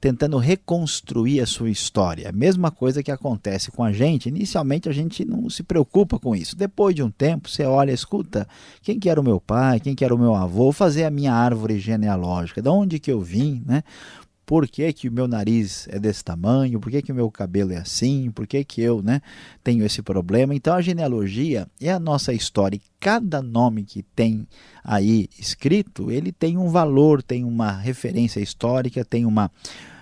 tentando 0.00 0.36
reconstruir 0.36 1.40
a 1.40 1.46
sua 1.46 1.70
história. 1.70 2.28
A 2.28 2.32
mesma 2.32 2.70
coisa 2.70 3.02
que 3.02 3.10
acontece 3.10 3.70
com 3.70 3.82
a 3.82 3.90
gente. 3.90 4.28
Inicialmente 4.28 4.86
a 4.88 4.92
gente 4.92 5.24
não 5.24 5.48
se 5.48 5.62
preocupa 5.62 6.18
com 6.18 6.36
isso. 6.36 6.54
Depois 6.56 6.94
de 6.94 7.02
um 7.02 7.10
tempo, 7.10 7.48
você 7.48 7.64
olha, 7.64 7.90
escuta, 7.90 8.46
quem 8.82 8.98
que 8.98 9.08
era 9.08 9.18
o 9.20 9.24
meu 9.24 9.40
pai, 9.40 9.80
quem 9.80 9.94
que 9.94 10.04
era 10.04 10.14
o 10.14 10.18
meu 10.18 10.34
avô, 10.34 10.72
fazer 10.72 11.04
a 11.04 11.10
minha 11.10 11.32
árvore 11.32 11.78
genealógica, 11.78 12.60
de 12.60 12.68
onde 12.68 12.98
que 12.98 13.10
eu 13.10 13.20
vim, 13.22 13.62
né? 13.64 13.82
Por 14.46 14.68
que, 14.68 14.92
que 14.92 15.08
o 15.08 15.12
meu 15.12 15.26
nariz 15.26 15.88
é 15.90 15.98
desse 15.98 16.22
tamanho, 16.22 16.78
por 16.78 16.90
que, 16.90 17.02
que 17.02 17.12
o 17.12 17.14
meu 17.14 17.30
cabelo 17.30 17.72
é 17.72 17.78
assim, 17.78 18.30
por 18.30 18.46
que, 18.46 18.62
que 18.64 18.80
eu 18.80 19.02
né, 19.02 19.20
tenho 19.62 19.84
esse 19.84 20.02
problema. 20.02 20.54
Então 20.54 20.74
a 20.74 20.82
genealogia 20.82 21.66
é 21.80 21.90
a 21.90 21.98
nossa 21.98 22.32
história 22.32 22.76
e 22.76 22.82
cada 23.00 23.42
nome 23.42 23.84
que 23.84 24.02
tem 24.02 24.46
aí 24.82 25.28
escrito, 25.38 26.10
ele 26.10 26.32
tem 26.32 26.58
um 26.58 26.68
valor, 26.68 27.22
tem 27.22 27.44
uma 27.44 27.72
referência 27.72 28.40
histórica, 28.40 29.04
tem 29.04 29.24
uma 29.24 29.50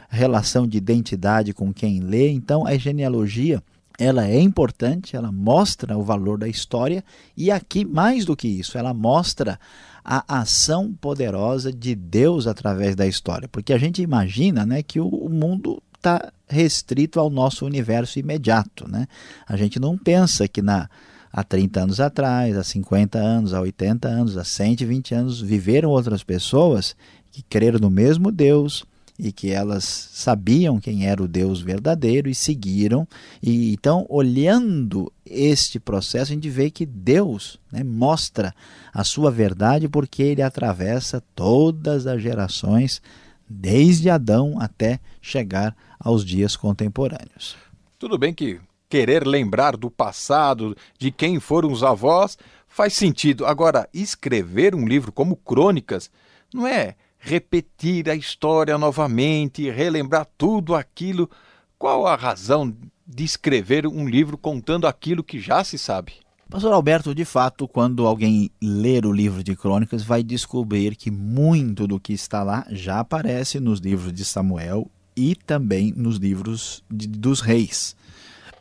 relação 0.08 0.66
de 0.66 0.76
identidade 0.76 1.54
com 1.54 1.72
quem 1.72 2.00
lê. 2.00 2.30
Então 2.30 2.66
a 2.66 2.76
genealogia 2.76 3.62
ela 3.98 4.26
é 4.26 4.40
importante, 4.40 5.16
ela 5.16 5.30
mostra 5.30 5.96
o 5.96 6.02
valor 6.02 6.38
da 6.38 6.48
história 6.48 7.04
e 7.36 7.50
aqui 7.50 7.84
mais 7.84 8.24
do 8.24 8.36
que 8.36 8.48
isso, 8.48 8.76
ela 8.76 8.92
mostra 8.92 9.58
a 10.04 10.40
ação 10.40 10.92
poderosa 10.92 11.72
de 11.72 11.94
Deus 11.94 12.46
através 12.46 12.96
da 12.96 13.06
história, 13.06 13.48
porque 13.48 13.72
a 13.72 13.78
gente 13.78 14.02
imagina, 14.02 14.66
né, 14.66 14.82
que 14.82 14.98
o 15.00 15.28
mundo 15.28 15.82
está 15.94 16.32
restrito 16.48 17.20
ao 17.20 17.30
nosso 17.30 17.64
universo 17.64 18.18
imediato, 18.18 18.90
né? 18.90 19.06
A 19.46 19.56
gente 19.56 19.78
não 19.78 19.96
pensa 19.96 20.48
que 20.48 20.60
na 20.60 20.88
há 21.32 21.42
30 21.42 21.80
anos 21.80 22.00
atrás, 22.00 22.56
há 22.56 22.62
50 22.62 23.18
anos, 23.18 23.54
há 23.54 23.60
80 23.60 24.08
anos, 24.08 24.36
há 24.36 24.44
120 24.44 25.14
anos 25.14 25.40
viveram 25.40 25.88
outras 25.90 26.22
pessoas 26.22 26.94
que 27.30 27.42
creram 27.42 27.78
no 27.78 27.88
mesmo 27.88 28.30
Deus, 28.30 28.84
e 29.22 29.30
que 29.30 29.52
elas 29.52 29.84
sabiam 29.84 30.80
quem 30.80 31.06
era 31.06 31.22
o 31.22 31.28
Deus 31.28 31.60
verdadeiro 31.60 32.28
e 32.28 32.34
seguiram. 32.34 33.06
E 33.40 33.72
então, 33.72 34.04
olhando 34.08 35.12
este 35.24 35.78
processo, 35.78 36.32
a 36.32 36.34
gente 36.34 36.50
vê 36.50 36.72
que 36.72 36.84
Deus 36.84 37.60
né, 37.70 37.84
mostra 37.84 38.52
a 38.92 39.04
sua 39.04 39.30
verdade 39.30 39.88
porque 39.88 40.24
ele 40.24 40.42
atravessa 40.42 41.22
todas 41.36 42.04
as 42.04 42.20
gerações, 42.20 43.00
desde 43.48 44.10
Adão 44.10 44.56
até 44.58 44.98
chegar 45.20 45.76
aos 46.00 46.24
dias 46.24 46.56
contemporâneos. 46.56 47.54
Tudo 48.00 48.18
bem 48.18 48.34
que 48.34 48.60
querer 48.88 49.24
lembrar 49.24 49.76
do 49.76 49.88
passado, 49.88 50.76
de 50.98 51.12
quem 51.12 51.38
foram 51.38 51.70
os 51.70 51.84
avós, 51.84 52.36
faz 52.66 52.92
sentido. 52.94 53.46
Agora, 53.46 53.88
escrever 53.94 54.74
um 54.74 54.84
livro 54.84 55.12
como 55.12 55.36
Crônicas 55.36 56.10
não 56.52 56.66
é 56.66 56.96
repetir 57.24 58.10
a 58.10 58.16
história 58.16 58.76
novamente, 58.76 59.70
relembrar 59.70 60.26
tudo 60.36 60.74
aquilo. 60.74 61.30
Qual 61.78 62.04
a 62.04 62.16
razão 62.16 62.76
de 63.06 63.24
escrever 63.24 63.86
um 63.86 64.08
livro 64.08 64.36
contando 64.36 64.88
aquilo 64.88 65.22
que 65.22 65.38
já 65.38 65.62
se 65.62 65.78
sabe? 65.78 66.14
Pastor 66.50 66.72
Alberto, 66.72 67.14
de 67.14 67.24
fato, 67.24 67.66
quando 67.68 68.06
alguém 68.06 68.50
ler 68.60 69.06
o 69.06 69.12
livro 69.12 69.42
de 69.42 69.54
Crônicas, 69.54 70.02
vai 70.02 70.22
descobrir 70.22 70.96
que 70.96 71.10
muito 71.10 71.86
do 71.86 71.98
que 71.98 72.12
está 72.12 72.42
lá 72.42 72.66
já 72.70 72.98
aparece 72.98 73.60
nos 73.60 73.78
livros 73.78 74.12
de 74.12 74.24
Samuel 74.24 74.90
e 75.16 75.36
também 75.36 75.94
nos 75.96 76.16
livros 76.16 76.82
de, 76.90 77.06
dos 77.06 77.40
reis. 77.40 77.96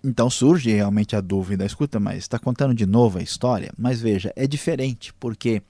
Então 0.03 0.29
surge 0.29 0.71
realmente 0.71 1.15
a 1.15 1.21
dúvida: 1.21 1.65
escuta, 1.65 1.99
mas 1.99 2.19
está 2.19 2.37
contando 2.37 2.73
de 2.73 2.85
novo 2.85 3.17
a 3.17 3.23
história? 3.23 3.71
Mas 3.77 3.99
veja, 3.99 4.31
é 4.35 4.47
diferente, 4.47 5.13
porque 5.19 5.61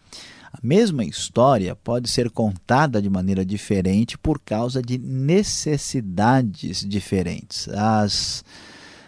a 0.54 0.60
mesma 0.62 1.06
história 1.06 1.76
pode 1.76 2.10
ser 2.10 2.30
contada 2.30 3.02
de 3.02 3.10
maneira 3.10 3.46
diferente 3.46 4.18
por 4.18 4.40
causa 4.40 4.82
de 4.82 4.98
necessidades 4.98 6.86
diferentes. 6.88 7.70
As, 7.70 8.44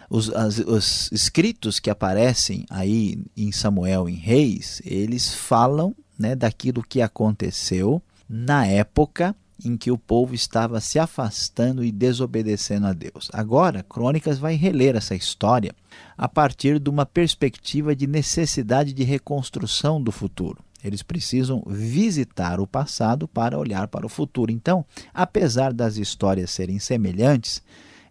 os, 0.08 0.30
as, 0.30 0.58
os 0.58 1.12
escritos 1.12 1.78
que 1.78 1.90
aparecem 1.90 2.64
aí 2.70 3.22
em 3.36 3.52
Samuel, 3.52 4.08
em 4.08 4.16
Reis, 4.16 4.80
eles 4.84 5.34
falam 5.34 5.94
né, 6.18 6.34
daquilo 6.34 6.82
que 6.82 7.02
aconteceu 7.02 8.00
na 8.28 8.66
época 8.66 9.36
em 9.62 9.76
que 9.76 9.90
o 9.90 9.98
povo 9.98 10.34
estava 10.34 10.80
se 10.80 10.98
afastando 10.98 11.84
e 11.84 11.92
desobedecendo 11.92 12.86
a 12.86 12.92
Deus. 12.92 13.30
Agora, 13.32 13.82
Crônicas 13.82 14.38
vai 14.38 14.54
reler 14.56 14.96
essa 14.96 15.14
história 15.14 15.74
a 16.16 16.28
partir 16.28 16.78
de 16.78 16.90
uma 16.90 17.06
perspectiva 17.06 17.94
de 17.94 18.06
necessidade 18.06 18.92
de 18.92 19.04
reconstrução 19.04 20.02
do 20.02 20.10
futuro. 20.10 20.58
Eles 20.84 21.02
precisam 21.02 21.64
visitar 21.66 22.60
o 22.60 22.66
passado 22.66 23.26
para 23.26 23.58
olhar 23.58 23.88
para 23.88 24.04
o 24.04 24.08
futuro. 24.08 24.52
Então, 24.52 24.84
apesar 25.14 25.72
das 25.72 25.96
histórias 25.96 26.50
serem 26.50 26.78
semelhantes, 26.78 27.62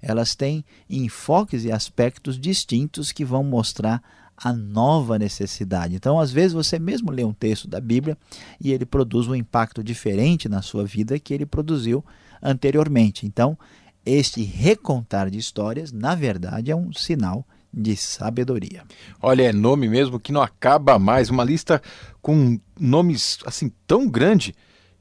elas 0.02 0.36
têm 0.36 0.66
enfoques 0.90 1.64
e 1.64 1.72
aspectos 1.72 2.40
distintos 2.40 3.12
que 3.12 3.24
vão 3.24 3.44
mostrar 3.44 4.02
a 4.36 4.52
nova 4.52 5.20
necessidade. 5.20 5.96
Então, 5.96 6.20
às 6.20 6.32
vezes, 6.32 6.54
você 6.54 6.80
mesmo 6.80 7.12
lê 7.12 7.24
um 7.24 7.32
texto 7.32 7.68
da 7.68 7.80
Bíblia 7.80 8.18
e 8.60 8.74
ele 8.74 8.86
produz 8.86 9.28
um 9.28 9.36
impacto 9.36 9.84
diferente 9.84 10.50
na 10.50 10.62
sua 10.62 10.84
vida 10.84 11.20
que 11.20 11.34
ele 11.34 11.46
produziu 11.46 12.04
anteriormente. 12.42 13.26
Então, 13.26 13.58
este 14.06 14.44
recontar 14.44 15.30
de 15.30 15.38
histórias, 15.38 15.92
na 15.92 16.16
verdade, 16.16 16.72
é 16.72 16.76
um 16.76 16.92
sinal 16.92 17.48
de 17.74 17.96
sabedoria. 17.96 18.84
Olha, 19.22 19.44
é 19.44 19.54
nome 19.54 19.90
mesmo 19.90 20.20
que 20.20 20.32
não 20.32 20.42
acaba 20.42 21.00
mais, 21.00 21.30
uma 21.30 21.44
lista 21.44 21.82
com 22.22 22.60
nomes 22.80 23.40
assim 23.46 23.72
tão 23.88 24.08
grande 24.08 24.54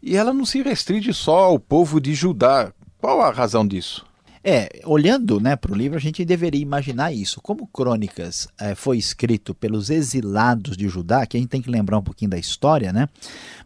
e 0.02 0.16
ela 0.16 0.32
não 0.32 0.44
se 0.44 0.62
restringe 0.62 1.12
só 1.12 1.44
ao 1.44 1.58
povo 1.58 2.00
de 2.00 2.14
Judá. 2.14 2.72
Qual 2.98 3.20
a 3.20 3.30
razão 3.30 3.66
disso? 3.66 4.04
É, 4.44 4.80
olhando 4.84 5.38
né, 5.38 5.54
para 5.54 5.70
o 5.70 5.74
livro, 5.74 5.96
a 5.96 6.00
gente 6.00 6.24
deveria 6.24 6.60
imaginar 6.60 7.12
isso. 7.12 7.40
Como 7.40 7.66
Crônicas 7.68 8.48
é, 8.58 8.74
foi 8.74 8.98
escrito 8.98 9.54
pelos 9.54 9.88
exilados 9.88 10.76
de 10.76 10.88
Judá, 10.88 11.24
que 11.24 11.36
a 11.36 11.40
gente 11.40 11.48
tem 11.48 11.62
que 11.62 11.70
lembrar 11.70 11.98
um 11.98 12.02
pouquinho 12.02 12.32
da 12.32 12.38
história, 12.38 12.92
né? 12.92 13.08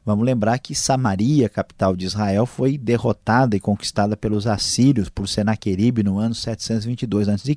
Vamos 0.04 0.24
lembrar 0.24 0.58
que 0.58 0.74
Samaria, 0.74 1.48
capital 1.48 1.96
de 1.96 2.04
Israel, 2.04 2.44
foi 2.44 2.76
derrotada 2.76 3.56
e 3.56 3.60
conquistada 3.60 4.16
pelos 4.16 4.46
assírios 4.46 5.08
por 5.08 5.26
Senaqueribe 5.26 6.02
no 6.02 6.18
ano 6.18 6.34
722 6.34 7.28
a.C. 7.28 7.56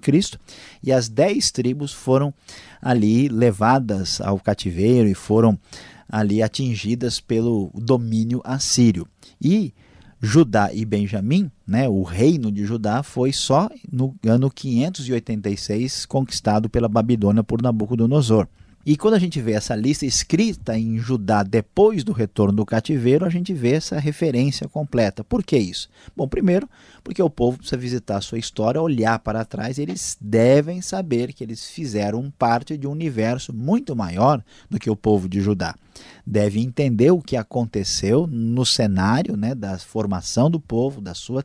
e 0.82 0.92
as 0.92 1.10
dez 1.10 1.52
tribos 1.52 1.92
foram 1.92 2.34
ali 2.82 3.28
levadas 3.28 4.22
ao 4.22 4.40
cativeiro 4.40 5.08
e 5.10 5.14
foram 5.14 5.60
ali 6.10 6.42
atingidas 6.42 7.20
pelo 7.20 7.70
domínio 7.76 8.42
assírio. 8.44 9.08
E 9.40 9.74
Judá 10.22 10.74
e 10.74 10.84
Benjamim, 10.84 11.50
né, 11.66 11.88
o 11.88 12.04
reino 12.04 12.52
de 12.52 12.66
Judá, 12.66 13.02
foi 13.04 13.32
só 13.32 13.70
no 13.92 14.14
ano 14.28 14.52
586 14.52 16.06
conquistado 16.06 16.70
pela 16.70 16.90
Babilônia 16.90 17.44
por 17.44 17.62
Nabucodonosor. 17.62 18.48
E 18.86 18.96
quando 18.96 19.16
a 19.16 19.20
gente 19.20 19.42
vê 19.42 19.52
essa 19.52 19.76
lista 19.76 20.06
escrita 20.06 20.78
em 20.78 20.98
Judá 20.98 21.44
depois 21.44 22.04
do 22.04 22.14
retorno 22.14 22.54
do 22.54 22.66
cativeiro, 22.66 23.26
a 23.26 23.30
gente 23.30 23.54
vê 23.54 23.74
essa 23.74 24.00
referência 24.00 24.68
completa. 24.70 25.24
Por 25.24 25.44
que 25.44 25.58
isso? 25.58 25.90
Bom, 26.16 26.28
primeiro, 26.28 26.68
porque 27.04 27.22
o 27.22 27.30
povo 27.30 27.58
precisa 27.58 27.78
visitar 27.78 28.18
a 28.18 28.22
sua 28.22 28.40
história, 28.40 28.82
olhar 28.82 29.20
para 29.20 29.44
trás, 29.44 29.78
eles 29.78 30.18
devem 30.20 30.82
saber 30.82 31.34
que 31.34 31.44
eles 31.44 31.70
fizeram 31.70 32.32
parte 32.38 32.78
de 32.78 32.88
um 32.88 32.92
universo 32.92 33.54
muito 33.54 33.96
maior 33.96 34.44
do 34.70 34.80
que 34.80 34.90
o 34.90 34.96
povo 34.96 35.28
de 35.28 35.42
Judá 35.42 35.76
deve 36.26 36.60
entender 36.60 37.12
o 37.12 37.22
que 37.22 37.36
aconteceu 37.36 38.28
no 38.28 38.66
cenário 38.66 39.36
né, 39.36 39.56
da 39.56 39.78
formação 39.78 40.50
do 40.50 40.60
povo, 40.60 41.02
da 41.02 41.14
sua, 41.14 41.44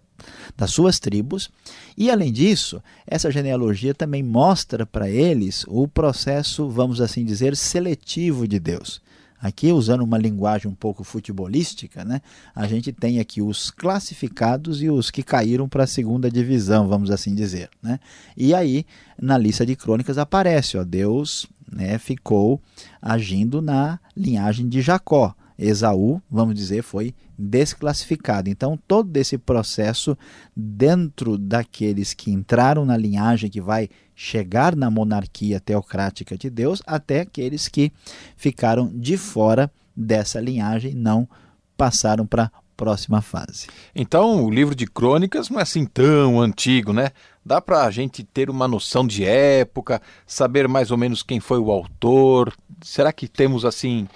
das 0.56 0.70
suas 0.70 0.98
tribos. 0.98 1.50
E, 1.96 2.10
além 2.10 2.32
disso, 2.32 2.82
essa 3.06 3.30
genealogia 3.30 3.94
também 3.94 4.22
mostra 4.22 4.84
para 4.86 5.08
eles 5.08 5.64
o 5.68 5.86
processo, 5.88 6.68
vamos 6.68 7.00
assim 7.00 7.24
dizer, 7.24 7.56
seletivo 7.56 8.46
de 8.46 8.58
Deus. 8.58 9.02
Aqui, 9.44 9.72
usando 9.72 10.02
uma 10.02 10.16
linguagem 10.16 10.70
um 10.70 10.74
pouco 10.74 11.04
futebolística, 11.04 12.02
né, 12.02 12.22
a 12.54 12.66
gente 12.66 12.90
tem 12.92 13.20
aqui 13.20 13.42
os 13.42 13.70
classificados 13.70 14.82
e 14.82 14.88
os 14.88 15.10
que 15.10 15.22
caíram 15.22 15.68
para 15.68 15.84
a 15.84 15.86
segunda 15.86 16.30
divisão, 16.30 16.88
vamos 16.88 17.10
assim 17.10 17.34
dizer. 17.34 17.68
Né? 17.82 18.00
E 18.34 18.54
aí, 18.54 18.86
na 19.20 19.36
lista 19.36 19.66
de 19.66 19.76
crônicas, 19.76 20.16
aparece, 20.16 20.78
ó, 20.78 20.82
Deus 20.82 21.46
né, 21.70 21.98
ficou 21.98 22.58
agindo 23.02 23.60
na 23.60 23.98
linhagem 24.16 24.66
de 24.66 24.80
Jacó. 24.80 25.34
Esaú, 25.58 26.20
vamos 26.30 26.54
dizer, 26.54 26.82
foi 26.82 27.14
desclassificado. 27.38 28.48
Então, 28.50 28.78
todo 28.88 29.16
esse 29.16 29.38
processo 29.38 30.16
dentro 30.56 31.38
daqueles 31.38 32.14
que 32.14 32.30
entraram 32.30 32.84
na 32.84 32.96
linhagem 32.96 33.50
que 33.50 33.60
vai 33.60 33.88
chegar 34.14 34.74
na 34.76 34.90
monarquia 34.90 35.60
teocrática 35.60 36.36
de 36.36 36.50
Deus, 36.50 36.82
até 36.86 37.20
aqueles 37.20 37.68
que 37.68 37.92
ficaram 38.36 38.90
de 38.94 39.16
fora 39.16 39.70
dessa 39.96 40.40
linhagem, 40.40 40.94
não 40.94 41.28
passaram 41.76 42.26
para 42.26 42.50
próxima 42.76 43.22
fase. 43.22 43.68
Então, 43.94 44.44
o 44.44 44.50
livro 44.50 44.74
de 44.74 44.86
crônicas 44.86 45.48
não 45.48 45.58
é 45.58 45.62
assim 45.62 45.86
tão 45.86 46.40
antigo, 46.40 46.92
né? 46.92 47.10
Dá 47.44 47.60
para 47.60 47.84
a 47.84 47.90
gente 47.90 48.24
ter 48.24 48.50
uma 48.50 48.66
noção 48.66 49.06
de 49.06 49.24
época, 49.24 50.00
saber 50.26 50.66
mais 50.66 50.90
ou 50.90 50.96
menos 50.96 51.22
quem 51.22 51.40
foi 51.40 51.58
o 51.58 51.70
autor. 51.70 52.52
Será 52.82 53.12
que 53.12 53.28
temos 53.28 53.64
assim 53.64 54.08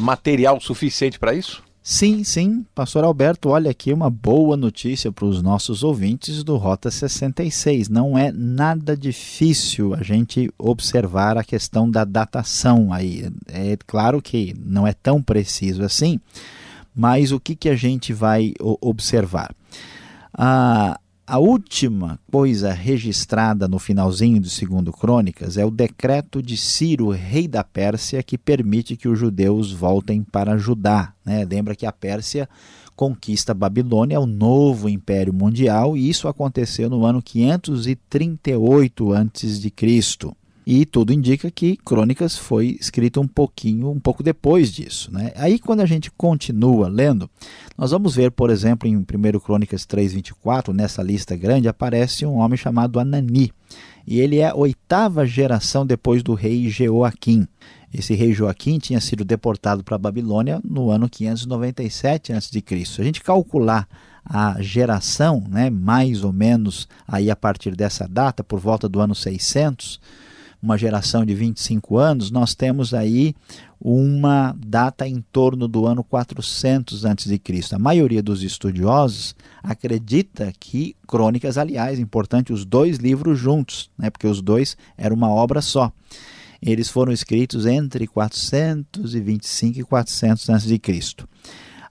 material 0.00 0.60
suficiente 0.60 1.18
para 1.18 1.34
isso? 1.34 1.62
Sim, 1.88 2.24
sim, 2.24 2.66
pastor 2.74 3.04
Alberto, 3.04 3.50
olha 3.50 3.70
aqui 3.70 3.92
uma 3.92 4.10
boa 4.10 4.56
notícia 4.56 5.12
para 5.12 5.24
os 5.24 5.40
nossos 5.40 5.84
ouvintes 5.84 6.42
do 6.42 6.56
Rota 6.56 6.90
66. 6.90 7.88
Não 7.88 8.18
é 8.18 8.32
nada 8.32 8.96
difícil 8.96 9.94
a 9.94 10.02
gente 10.02 10.52
observar 10.58 11.38
a 11.38 11.44
questão 11.44 11.88
da 11.88 12.04
datação 12.04 12.92
aí. 12.92 13.30
É 13.46 13.78
claro 13.86 14.20
que 14.20 14.52
não 14.58 14.84
é 14.84 14.92
tão 14.92 15.22
preciso 15.22 15.84
assim, 15.84 16.18
mas 16.92 17.30
o 17.30 17.38
que, 17.38 17.54
que 17.54 17.68
a 17.68 17.76
gente 17.76 18.12
vai 18.12 18.52
observar? 18.58 19.54
Ah, 20.34 20.98
a 21.26 21.38
última 21.38 22.20
coisa 22.30 22.72
registrada 22.72 23.66
no 23.66 23.80
finalzinho 23.80 24.40
do 24.40 24.48
segundo 24.48 24.92
Crônicas 24.92 25.56
é 25.56 25.64
o 25.64 25.70
decreto 25.72 26.40
de 26.40 26.56
Ciro, 26.56 27.10
rei 27.10 27.48
da 27.48 27.64
Pérsia, 27.64 28.22
que 28.22 28.38
permite 28.38 28.96
que 28.96 29.08
os 29.08 29.18
judeus 29.18 29.72
voltem 29.72 30.22
para 30.22 30.56
Judá. 30.56 31.12
Né? 31.24 31.44
Lembra 31.44 31.74
que 31.74 31.84
a 31.84 31.90
Pérsia 31.90 32.48
conquista 32.94 33.50
a 33.50 33.54
Babilônia, 33.54 34.20
o 34.20 34.26
novo 34.26 34.88
império 34.88 35.34
mundial, 35.34 35.96
e 35.96 36.08
isso 36.08 36.28
aconteceu 36.28 36.88
no 36.88 37.04
ano 37.04 37.20
538 37.20 39.12
a.C. 39.12 39.72
E 40.66 40.84
tudo 40.84 41.12
indica 41.12 41.48
que 41.48 41.76
Crônicas 41.76 42.36
foi 42.36 42.76
escrito 42.80 43.20
um 43.20 43.28
pouquinho, 43.28 43.88
um 43.88 44.00
pouco 44.00 44.20
depois 44.20 44.72
disso. 44.72 45.12
Né? 45.12 45.30
Aí, 45.36 45.60
quando 45.60 45.78
a 45.78 45.86
gente 45.86 46.10
continua 46.10 46.88
lendo, 46.88 47.30
nós 47.78 47.92
vamos 47.92 48.16
ver, 48.16 48.32
por 48.32 48.50
exemplo, 48.50 48.88
em 48.88 48.96
1 48.96 49.04
Crônicas 49.38 49.86
3,24, 49.86 50.74
nessa 50.74 51.04
lista 51.04 51.36
grande, 51.36 51.68
aparece 51.68 52.26
um 52.26 52.38
homem 52.38 52.56
chamado 52.56 52.98
Anani. 52.98 53.52
E 54.04 54.18
ele 54.18 54.38
é 54.38 54.48
a 54.48 54.56
oitava 54.56 55.24
geração 55.24 55.86
depois 55.86 56.24
do 56.24 56.34
rei 56.34 56.68
Jeoaquim. 56.68 57.46
Esse 57.94 58.14
rei 58.14 58.32
Joaquim 58.32 58.78
tinha 58.80 59.00
sido 59.00 59.24
deportado 59.24 59.84
para 59.84 59.94
a 59.94 59.98
Babilônia 59.98 60.60
no 60.64 60.90
ano 60.90 61.08
597 61.08 62.32
a.C. 62.32 62.62
Se 62.84 63.00
a 63.00 63.04
gente 63.04 63.22
calcular 63.22 63.88
a 64.24 64.60
geração, 64.60 65.44
né, 65.48 65.70
mais 65.70 66.24
ou 66.24 66.32
menos 66.32 66.88
aí 67.06 67.30
a 67.30 67.36
partir 67.36 67.76
dessa 67.76 68.08
data, 68.08 68.42
por 68.42 68.58
volta 68.58 68.88
do 68.88 69.00
ano 69.00 69.14
600, 69.14 70.00
uma 70.62 70.76
geração 70.76 71.24
de 71.24 71.34
25 71.34 71.98
anos, 71.98 72.30
nós 72.30 72.54
temos 72.54 72.94
aí 72.94 73.34
uma 73.80 74.56
data 74.58 75.06
em 75.06 75.20
torno 75.32 75.68
do 75.68 75.86
ano 75.86 76.02
400 76.02 77.04
a.C. 77.04 77.40
A 77.72 77.78
maioria 77.78 78.22
dos 78.22 78.42
estudiosos 78.42 79.34
acredita 79.62 80.52
que 80.58 80.96
Crônicas, 81.06 81.58
aliás, 81.58 81.98
importante 81.98 82.52
os 82.52 82.64
dois 82.64 82.98
livros 82.98 83.38
juntos, 83.38 83.90
né, 83.96 84.10
porque 84.10 84.26
os 84.26 84.40
dois 84.40 84.76
eram 84.96 85.14
uma 85.14 85.28
obra 85.28 85.60
só. 85.60 85.92
Eles 86.60 86.88
foram 86.88 87.12
escritos 87.12 87.66
entre 87.66 88.06
425 88.06 89.80
e 89.80 89.84
400 89.84 90.50
a.C. 90.50 90.80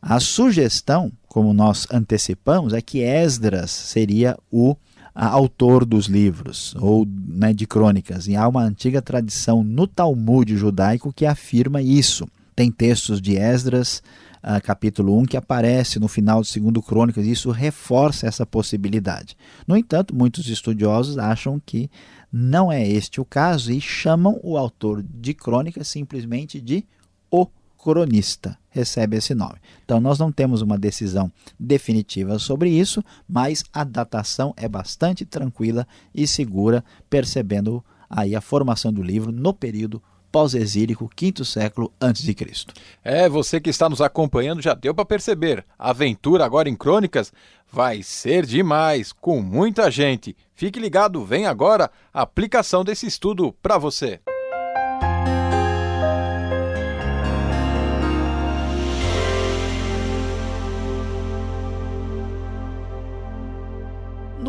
A 0.02 0.20
sugestão, 0.20 1.12
como 1.28 1.54
nós 1.54 1.88
antecipamos, 1.92 2.74
é 2.74 2.82
que 2.82 3.00
Esdras 3.00 3.72
seria 3.72 4.38
o 4.52 4.76
autor 5.16 5.86
dos 5.86 6.08
livros 6.08 6.76
ou 6.78 7.08
né, 7.08 7.54
de 7.54 7.66
crônicas. 7.66 8.28
E 8.28 8.36
há 8.36 8.46
uma 8.48 8.64
antiga 8.64 9.02
tradição 9.02 9.64
no 9.64 9.88
Talmud 9.88 10.56
judaico 10.58 11.14
que 11.14 11.26
afirma 11.26 11.82
isso. 11.82 12.28
Tem 12.54 12.70
textos 12.70 13.22
de 13.22 13.38
Esdras, 13.38 14.04
uh, 14.44 14.62
capítulo 14.62 15.18
1, 15.20 15.26
que 15.26 15.38
aparece 15.38 16.00
no 16.00 16.10
final 16.10 16.42
do 16.42 16.48
segundo 16.48 16.82
Crônicas, 16.82 17.26
e 17.26 17.32
isso 17.32 17.50
reforça 17.52 18.28
essa 18.28 18.46
possibilidade. 18.46 19.38
No 19.66 19.78
entanto, 19.78 20.14
muitos 20.14 20.48
estudiosos 20.50 21.18
acham 21.18 21.62
que 21.66 21.90
não 22.32 22.70
é 22.70 22.86
este 22.86 23.22
o 23.22 23.26
caso 23.26 23.72
e 23.72 23.80
chamam 23.80 24.40
o 24.44 24.58
autor 24.58 25.02
de 25.02 25.34
Crônicas 25.34 25.88
simplesmente 25.88 26.60
de 26.60 26.86
o 27.32 27.48
cronista 27.78 28.58
recebe 28.76 29.16
esse 29.16 29.34
nome. 29.34 29.56
Então 29.86 30.02
nós 30.02 30.20
não 30.20 30.34
temos 30.34 30.62
uma 30.62 30.78
decisão 30.78 31.32
definitiva 31.58 32.38
sobre 32.38 32.70
isso, 32.70 33.02
mas 33.28 33.64
a 33.74 33.86
datação 33.86 34.54
é 34.58 34.68
bastante 34.68 35.26
tranquila 35.26 35.88
e 36.14 36.28
segura, 36.28 36.84
percebendo 37.10 37.84
aí 38.10 38.36
a 38.36 38.42
formação 38.42 38.92
do 38.92 39.02
livro 39.02 39.32
no 39.32 39.54
período 39.54 40.04
pós-exílico, 40.30 41.10
quinto 41.16 41.46
século 41.46 41.94
antes 42.00 42.22
de 42.22 42.34
Cristo. 42.34 42.74
É, 43.02 43.30
você 43.30 43.62
que 43.62 43.70
está 43.70 43.88
nos 43.88 44.02
acompanhando 44.02 44.62
já 44.62 44.74
deu 44.74 44.94
para 44.94 45.06
perceber. 45.06 45.66
A 45.80 45.92
aventura 45.92 46.44
agora 46.44 46.68
em 46.68 46.76
Crônicas 46.76 47.32
vai 47.72 48.04
ser 48.04 48.46
demais, 48.46 49.14
com 49.14 49.42
muita 49.42 49.90
gente. 49.90 50.36
Fique 50.54 50.78
ligado, 50.78 51.24
vem 51.24 51.46
agora 51.46 51.90
a 52.14 52.24
aplicação 52.24 52.84
desse 52.84 53.08
estudo 53.08 53.56
para 53.62 53.78
você. 53.78 54.20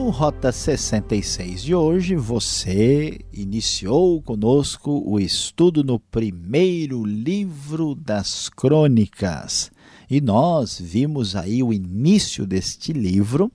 No 0.07 0.12
Rota 0.12 0.53
66 0.53 1.64
de 1.64 1.75
hoje, 1.75 2.14
você 2.14 3.19
iniciou 3.33 4.23
conosco 4.23 5.03
o 5.05 5.19
estudo 5.19 5.83
no 5.83 5.99
primeiro 5.99 7.05
livro 7.05 7.92
das 7.92 8.49
Crônicas. 8.49 9.73
E 10.09 10.21
nós 10.21 10.81
vimos 10.81 11.35
aí 11.35 11.61
o 11.61 11.73
início 11.73 12.47
deste 12.47 12.92
livro, 12.92 13.51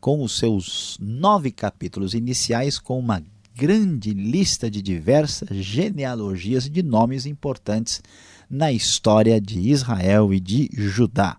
com 0.00 0.22
os 0.22 0.38
seus 0.38 0.96
nove 1.00 1.50
capítulos 1.50 2.14
iniciais, 2.14 2.78
com 2.78 3.00
uma 3.00 3.20
grande 3.52 4.14
lista 4.14 4.70
de 4.70 4.80
diversas 4.80 5.56
genealogias 5.56 6.70
de 6.70 6.84
nomes 6.84 7.26
importantes 7.26 8.00
na 8.48 8.70
história 8.70 9.40
de 9.40 9.58
Israel 9.58 10.32
e 10.32 10.38
de 10.38 10.70
Judá. 10.72 11.36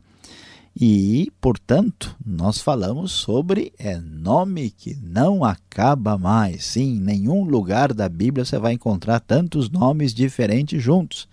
E, 0.80 1.32
portanto, 1.42 2.16
nós 2.24 2.62
falamos 2.62 3.12
sobre 3.12 3.74
é 3.80 3.98
nome 3.98 4.70
que 4.70 4.96
não 5.02 5.44
acaba 5.44 6.20
mais. 6.20 6.66
Sim, 6.66 6.98
em 6.98 7.00
nenhum 7.00 7.44
lugar 7.44 7.96
da 7.96 8.08
Bíblia 8.08 8.46
você 8.46 8.60
vai 8.60 8.74
encontrar 8.74 9.20
tantos 9.20 9.72
nomes 9.72 10.14
diferentes 10.14 10.80
juntos. 10.80 11.28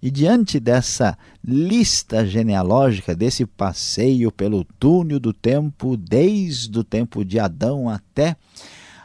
E 0.00 0.08
diante 0.08 0.60
dessa 0.60 1.18
lista 1.44 2.24
genealógica, 2.24 3.12
desse 3.12 3.44
passeio 3.44 4.30
pelo 4.30 4.62
túnel 4.78 5.18
do 5.18 5.32
tempo, 5.32 5.96
desde 5.96 6.78
o 6.78 6.84
tempo 6.84 7.24
de 7.24 7.40
Adão 7.40 7.88
até 7.88 8.36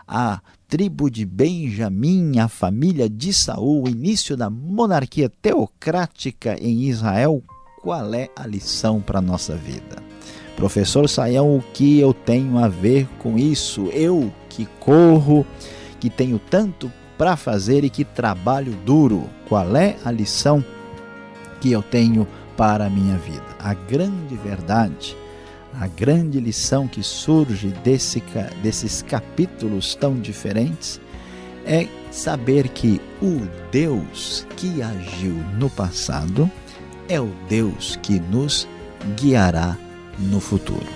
a 0.07 0.41
tribo 0.67 1.09
de 1.09 1.25
Benjamim, 1.25 2.37
a 2.37 2.47
família 2.47 3.09
de 3.09 3.33
Saul, 3.33 3.85
o 3.85 3.89
início 3.89 4.37
da 4.37 4.47
monarquia 4.47 5.27
teocrática 5.41 6.55
em 6.61 6.83
Israel, 6.83 7.43
qual 7.81 8.13
é 8.13 8.29
a 8.35 8.45
lição 8.45 9.01
para 9.01 9.19
a 9.19 9.21
nossa 9.21 9.55
vida. 9.55 10.01
Professor 10.55 11.09
Saião, 11.09 11.57
o 11.57 11.63
que 11.73 11.99
eu 11.99 12.13
tenho 12.13 12.57
a 12.57 12.67
ver 12.67 13.07
com 13.17 13.37
isso? 13.37 13.87
Eu 13.87 14.31
que 14.47 14.67
corro, 14.79 15.45
que 15.99 16.09
tenho 16.09 16.37
tanto 16.37 16.91
para 17.17 17.35
fazer 17.35 17.83
e 17.83 17.89
que 17.89 18.03
trabalho 18.03 18.73
duro, 18.85 19.27
qual 19.47 19.75
é 19.75 19.95
a 20.05 20.11
lição 20.11 20.63
que 21.59 21.71
eu 21.71 21.81
tenho 21.81 22.27
para 22.55 22.85
a 22.85 22.89
minha 22.89 23.17
vida? 23.17 23.45
A 23.59 23.73
grande 23.73 24.35
verdade, 24.35 25.15
a 25.79 25.87
grande 25.87 26.39
lição 26.39 26.87
que 26.87 27.01
surge 27.01 27.69
desse, 27.83 28.21
desses 28.61 29.01
capítulos 29.01 29.95
tão 29.95 30.15
diferentes 30.15 30.99
é 31.65 31.87
saber 32.11 32.69
que 32.69 32.99
o 33.21 33.47
Deus 33.71 34.45
que 34.57 34.81
agiu 34.81 35.35
no 35.57 35.69
passado 35.69 36.49
é 37.11 37.19
o 37.19 37.29
Deus 37.49 37.97
que 37.97 38.21
nos 38.21 38.65
guiará 39.19 39.75
no 40.17 40.39
futuro. 40.39 40.87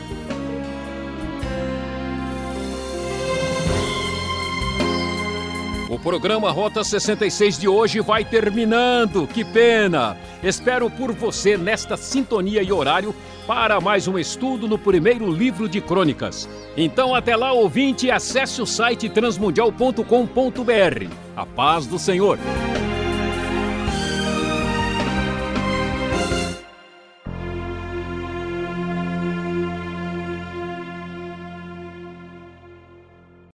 O 5.89 5.99
programa 5.99 6.49
Rota 6.51 6.85
66 6.85 7.59
de 7.59 7.67
hoje 7.67 7.99
vai 7.99 8.23
terminando. 8.23 9.27
Que 9.27 9.43
pena! 9.43 10.15
Espero 10.41 10.89
por 10.89 11.11
você 11.11 11.57
nesta 11.57 11.97
sintonia 11.97 12.63
e 12.63 12.71
horário 12.71 13.13
para 13.45 13.81
mais 13.81 14.07
um 14.07 14.17
estudo 14.17 14.69
no 14.69 14.77
primeiro 14.77 15.29
livro 15.29 15.67
de 15.67 15.81
crônicas. 15.81 16.47
Então, 16.77 17.13
até 17.13 17.35
lá, 17.35 17.51
ouvinte, 17.51 18.09
acesse 18.09 18.61
o 18.61 18.65
site 18.65 19.09
transmundial.com.br. 19.09 21.09
A 21.35 21.45
paz 21.45 21.85
do 21.85 21.99
Senhor! 21.99 22.39